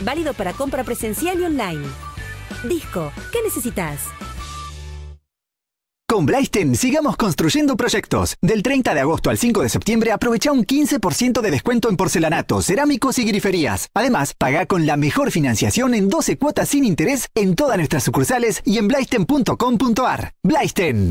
[0.00, 1.86] Válido para compra presencial y online.
[2.64, 4.00] Disco, ¿qué necesitas?
[6.06, 8.36] Con Blaisten sigamos construyendo proyectos.
[8.40, 12.66] Del 30 de agosto al 5 de septiembre aprovecha un 15% de descuento en porcelanatos,
[12.66, 13.88] cerámicos y griferías.
[13.94, 18.62] Además, paga con la mejor financiación en 12 cuotas sin interés en todas nuestras sucursales
[18.64, 20.34] y en blaisten.com.ar.
[20.42, 21.10] Blaisten.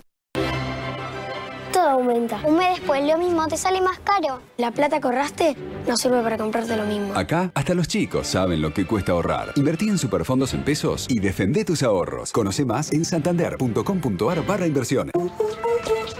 [1.94, 2.41] Aumenta.
[2.46, 4.41] Un mes después lo mismo te sale más caro.
[4.58, 5.56] La plata que ahorraste
[5.88, 7.14] no sirve para comprarte lo mismo.
[7.16, 9.52] Acá, hasta los chicos saben lo que cuesta ahorrar.
[9.56, 12.32] Invertí en superfondos en pesos y defendé tus ahorros.
[12.32, 15.14] Conoce más en santander.com.ar barra inversiones.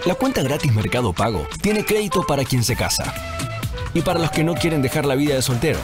[0.06, 3.12] La cuenta gratis Mercado Pago tiene crédito para quien se casa
[3.94, 5.78] y para los que no quieren dejar la vida de soltero.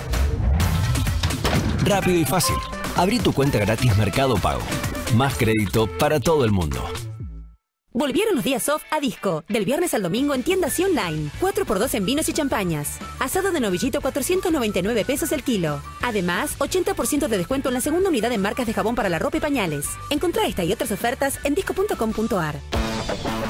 [1.85, 2.57] Rápido y fácil.
[2.97, 4.63] Abrí tu cuenta gratis Mercado Pago.
[5.17, 6.79] Más crédito para todo el mundo.
[7.93, 9.43] Volvieron los días off a disco.
[9.49, 11.29] Del viernes al domingo en tiendas y online.
[11.41, 12.99] 4x2 en vinos y champañas.
[13.19, 15.83] Asado de novillito 499 pesos el kilo.
[16.01, 19.39] Además, 80% de descuento en la segunda unidad en marcas de jabón para la ropa
[19.39, 19.87] y pañales.
[20.09, 22.61] Encontrá esta y otras ofertas en disco.com.ar.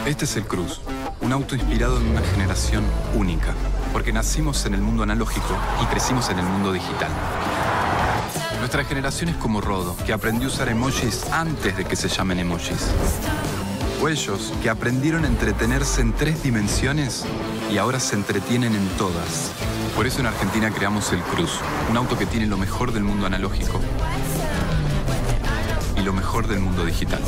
[0.06, 0.80] Este es el Cruz,
[1.20, 2.82] un auto inspirado en una generación
[3.14, 3.54] única,
[3.92, 7.10] porque nacimos en el mundo analógico y crecimos en el mundo digital.
[8.58, 12.38] Nuestra generación es como Rodo, que aprendió a usar emojis antes de que se llamen
[12.38, 12.88] emojis.
[14.02, 17.26] O ellos, que aprendieron a entretenerse en tres dimensiones
[17.70, 19.52] y ahora se entretienen en todas.
[19.94, 23.26] Por eso en Argentina creamos el Cruz, un auto que tiene lo mejor del mundo
[23.26, 23.78] analógico
[25.98, 27.20] y lo mejor del mundo digital.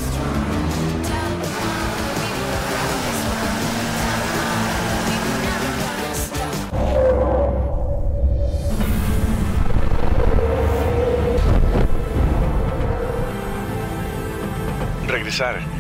[15.07, 15.72] Regresar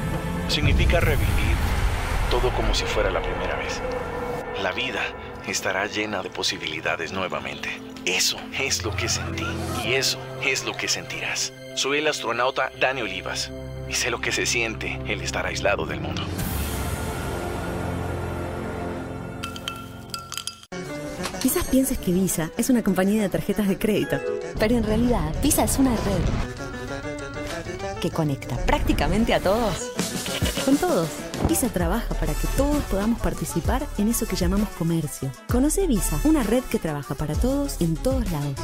[0.52, 1.56] significa revivir
[2.30, 3.80] todo como si fuera la primera vez.
[4.62, 5.00] La vida
[5.46, 7.70] estará llena de posibilidades nuevamente.
[8.04, 9.46] Eso es lo que sentí
[9.82, 11.54] y eso es lo que sentirás.
[11.74, 13.50] Soy el astronauta Dani Olivas
[13.88, 16.22] y sé lo que se siente el estar aislado del mundo.
[21.40, 24.18] Quizás pienses que Visa es una compañía de tarjetas de crédito,
[24.58, 26.72] pero en realidad Visa es una red
[28.02, 29.91] que conecta prácticamente a todos.
[30.64, 31.08] Con todos.
[31.48, 35.30] Visa trabaja para que todos podamos participar en eso que llamamos comercio.
[35.50, 38.54] Conoce Visa, una red que trabaja para todos en todos lados.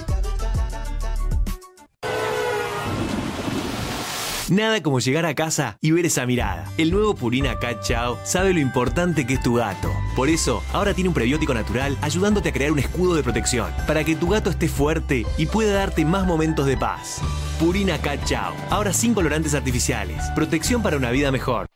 [4.50, 6.72] Nada como llegar a casa y ver esa mirada.
[6.78, 9.92] El nuevo Purina Cat Chow sabe lo importante que es tu gato.
[10.16, 14.04] Por eso, ahora tiene un prebiótico natural ayudándote a crear un escudo de protección para
[14.04, 17.20] que tu gato esté fuerte y pueda darte más momentos de paz.
[17.60, 20.24] Purina Cat Chow, ahora sin colorantes artificiales.
[20.34, 21.66] Protección para una vida mejor.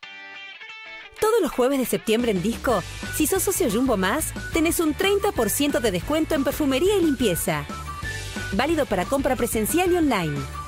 [1.20, 2.82] Todos los jueves de septiembre en Disco,
[3.14, 7.66] si sos socio Jumbo Más, tenés un 30% de descuento en perfumería y limpieza.
[8.52, 10.61] Válido para compra presencial y online.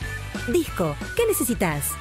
[0.49, 1.93] Disco, ¿qué necesitas?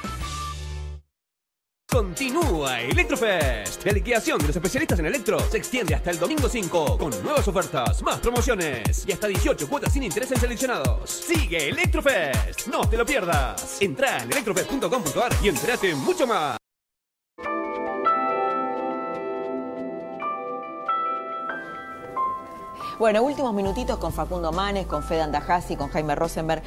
[1.90, 3.86] Continúa Electrofest.
[3.86, 7.48] La liquidación de los especialistas en electro se extiende hasta el domingo 5 con nuevas
[7.48, 11.10] ofertas, más promociones y hasta 18 cuotas sin interés en seleccionados.
[11.10, 12.68] Sigue Electrofest.
[12.68, 13.78] No te lo pierdas.
[13.80, 16.58] Entra en electrofest.com.ar y entérate mucho más.
[23.00, 26.64] Bueno, últimos minutitos con Facundo Manes, con Fede Andajasi, con Jaime Rosenberg.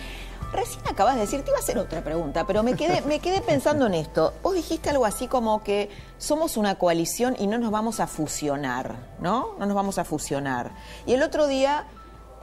[0.52, 3.40] Recién acabas de decir, te iba a hacer otra pregunta, pero me quedé, me quedé
[3.40, 4.32] pensando en esto.
[4.42, 8.94] Vos dijiste algo así como que somos una coalición y no nos vamos a fusionar,
[9.20, 9.54] ¿no?
[9.58, 10.72] No nos vamos a fusionar.
[11.04, 11.84] Y el otro día,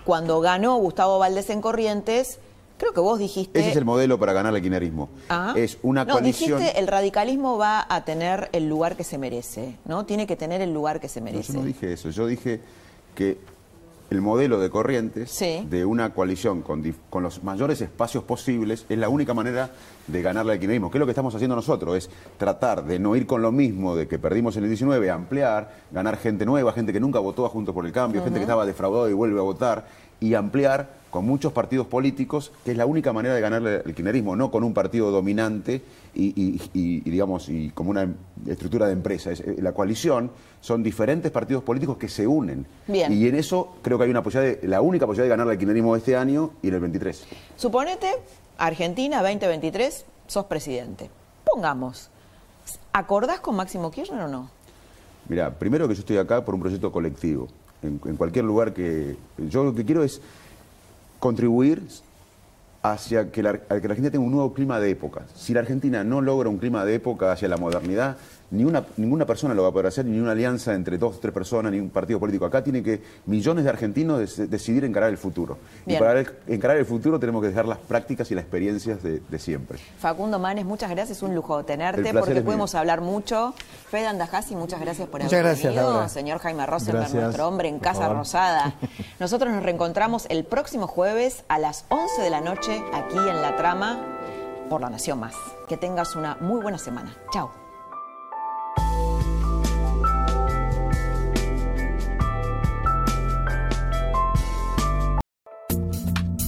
[0.05, 2.39] cuando ganó Gustavo Valdés en Corrientes,
[2.77, 3.59] creo que vos dijiste...
[3.59, 5.09] Ese es el modelo para ganar el kirchnerismo.
[5.29, 5.53] Ah.
[5.55, 6.59] Es una no, coalición...
[6.59, 10.05] dijiste el radicalismo va a tener el lugar que se merece, ¿no?
[10.05, 11.53] Tiene que tener el lugar que se No, merece.
[11.53, 12.59] yo no dije eso, yo dije
[13.15, 13.37] que
[14.13, 15.65] el modelo de Corrientes, Sí.
[15.69, 19.71] de una coalición con los mayores espacios posibles, es la única manera
[20.07, 20.91] de ganarle al kirchnerismo.
[20.91, 21.97] ¿Qué es lo que estamos haciendo nosotros?
[21.97, 25.73] Es tratar de no ir con lo mismo de que perdimos en el 19, ampliar,
[25.91, 28.65] ganar gente nueva, gente que nunca votó a Juntos por el Cambio, gente que estaba
[28.65, 29.85] defraudada y vuelve a votar,
[30.19, 34.35] y ampliar con muchos partidos políticos, que es la única manera de ganarle al kirchnerismo,
[34.35, 35.79] no con un partido dominante
[36.15, 38.11] y, y- y- y, digamos, y como una
[38.47, 39.29] estructura de empresa.
[39.31, 42.65] Es, eh, la coalición son diferentes partidos políticos que se unen.
[42.87, 43.13] Bien.
[43.13, 45.59] Y en eso creo que hay una posibilidad, de- la única posibilidad de ganarle al
[45.59, 47.25] kirchnerismo este año y en el 23.
[47.57, 48.07] Suponete,
[48.57, 51.11] Argentina 2023, sos presidente.
[51.45, 52.09] Pongamos,
[52.91, 54.49] ¿acordás con Máximo Kirchner o no?
[55.29, 57.49] Mira, primero que yo estoy acá por un proyecto colectivo.
[57.83, 59.17] En, en cualquier lugar que...
[59.37, 60.21] Yo lo que quiero es
[61.23, 61.81] contribuir
[62.81, 65.21] hacia que la, que la Argentina tenga un nuevo clima de época.
[65.33, 68.17] Si la Argentina no logra un clima de época hacia la modernidad,
[68.53, 71.19] ni una, ninguna persona lo va a poder hacer, ni una alianza entre dos o
[71.19, 72.45] tres personas, ni un partido político.
[72.45, 75.57] Acá tiene que millones de argentinos des- decidir encarar el futuro.
[75.85, 75.97] Bien.
[75.97, 79.19] Y para el- encarar el futuro tenemos que dejar las prácticas y las experiencias de,
[79.27, 79.79] de siempre.
[79.97, 83.53] Facundo Manes, muchas gracias, un lujo tenerte porque pudimos hablar mucho.
[83.89, 85.91] Fede Andajasi, muchas gracias por Muchas haber gracias, venido.
[85.91, 86.09] Laura.
[86.09, 87.23] Señor Jaime Rosenberg, Gracias.
[87.23, 88.07] nuestro hombre en Casa.
[88.09, 88.75] Rosada.
[89.19, 93.55] Nosotros nos reencontramos el próximo jueves a las 11 de la noche aquí en La
[93.57, 93.99] Trama
[94.69, 95.33] por La Nación Más.
[95.67, 97.15] Que tengas una muy buena semana.
[97.33, 97.62] Chao.